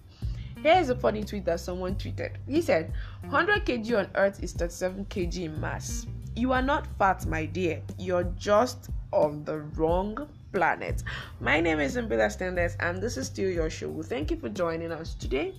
here's 0.61 0.89
a 0.89 0.95
funny 0.95 1.23
tweet 1.23 1.45
that 1.45 1.59
someone 1.59 1.95
tweeted. 1.95 2.31
He 2.47 2.61
said, 2.61 2.93
100 3.21 3.65
kg 3.65 3.99
on 3.99 4.09
Earth 4.15 4.41
is 4.41 4.53
37 4.53 5.05
kg 5.05 5.37
in 5.43 5.59
Mars. 5.59 6.07
You 6.35 6.51
are 6.53 6.61
not 6.61 6.87
fat, 6.97 7.25
my 7.25 7.45
dear. 7.45 7.81
You're 7.97 8.31
just 8.37 8.89
on 9.11 9.43
the 9.43 9.59
wrong 9.59 10.29
planet. 10.53 11.03
My 11.41 11.59
name 11.59 11.79
is 11.79 11.97
Mbila 11.97 12.29
Stendes, 12.29 12.75
and 12.79 13.01
this 13.01 13.17
is 13.17 13.25
still 13.25 13.49
your 13.49 13.69
show. 13.69 14.03
Thank 14.03 14.29
you 14.31 14.37
for 14.37 14.49
joining 14.49 14.91
us 14.91 15.15
today. 15.15 15.55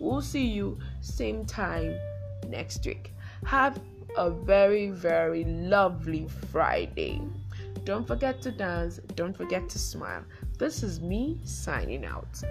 We'll 0.00 0.22
see 0.22 0.46
you 0.46 0.78
same 1.02 1.44
time 1.44 1.94
next 2.48 2.84
week. 2.86 3.12
Have 3.44 3.78
a 4.16 4.30
very, 4.30 4.88
very 4.88 5.44
lovely 5.44 6.26
Friday. 6.50 7.20
Don't 7.84 8.06
forget 8.06 8.40
to 8.42 8.50
dance, 8.50 8.98
don't 9.14 9.36
forget 9.36 9.68
to 9.68 9.78
smile. 9.78 10.24
This 10.58 10.82
is 10.82 11.00
me 11.00 11.38
signing 11.44 12.04
out. 12.04 12.42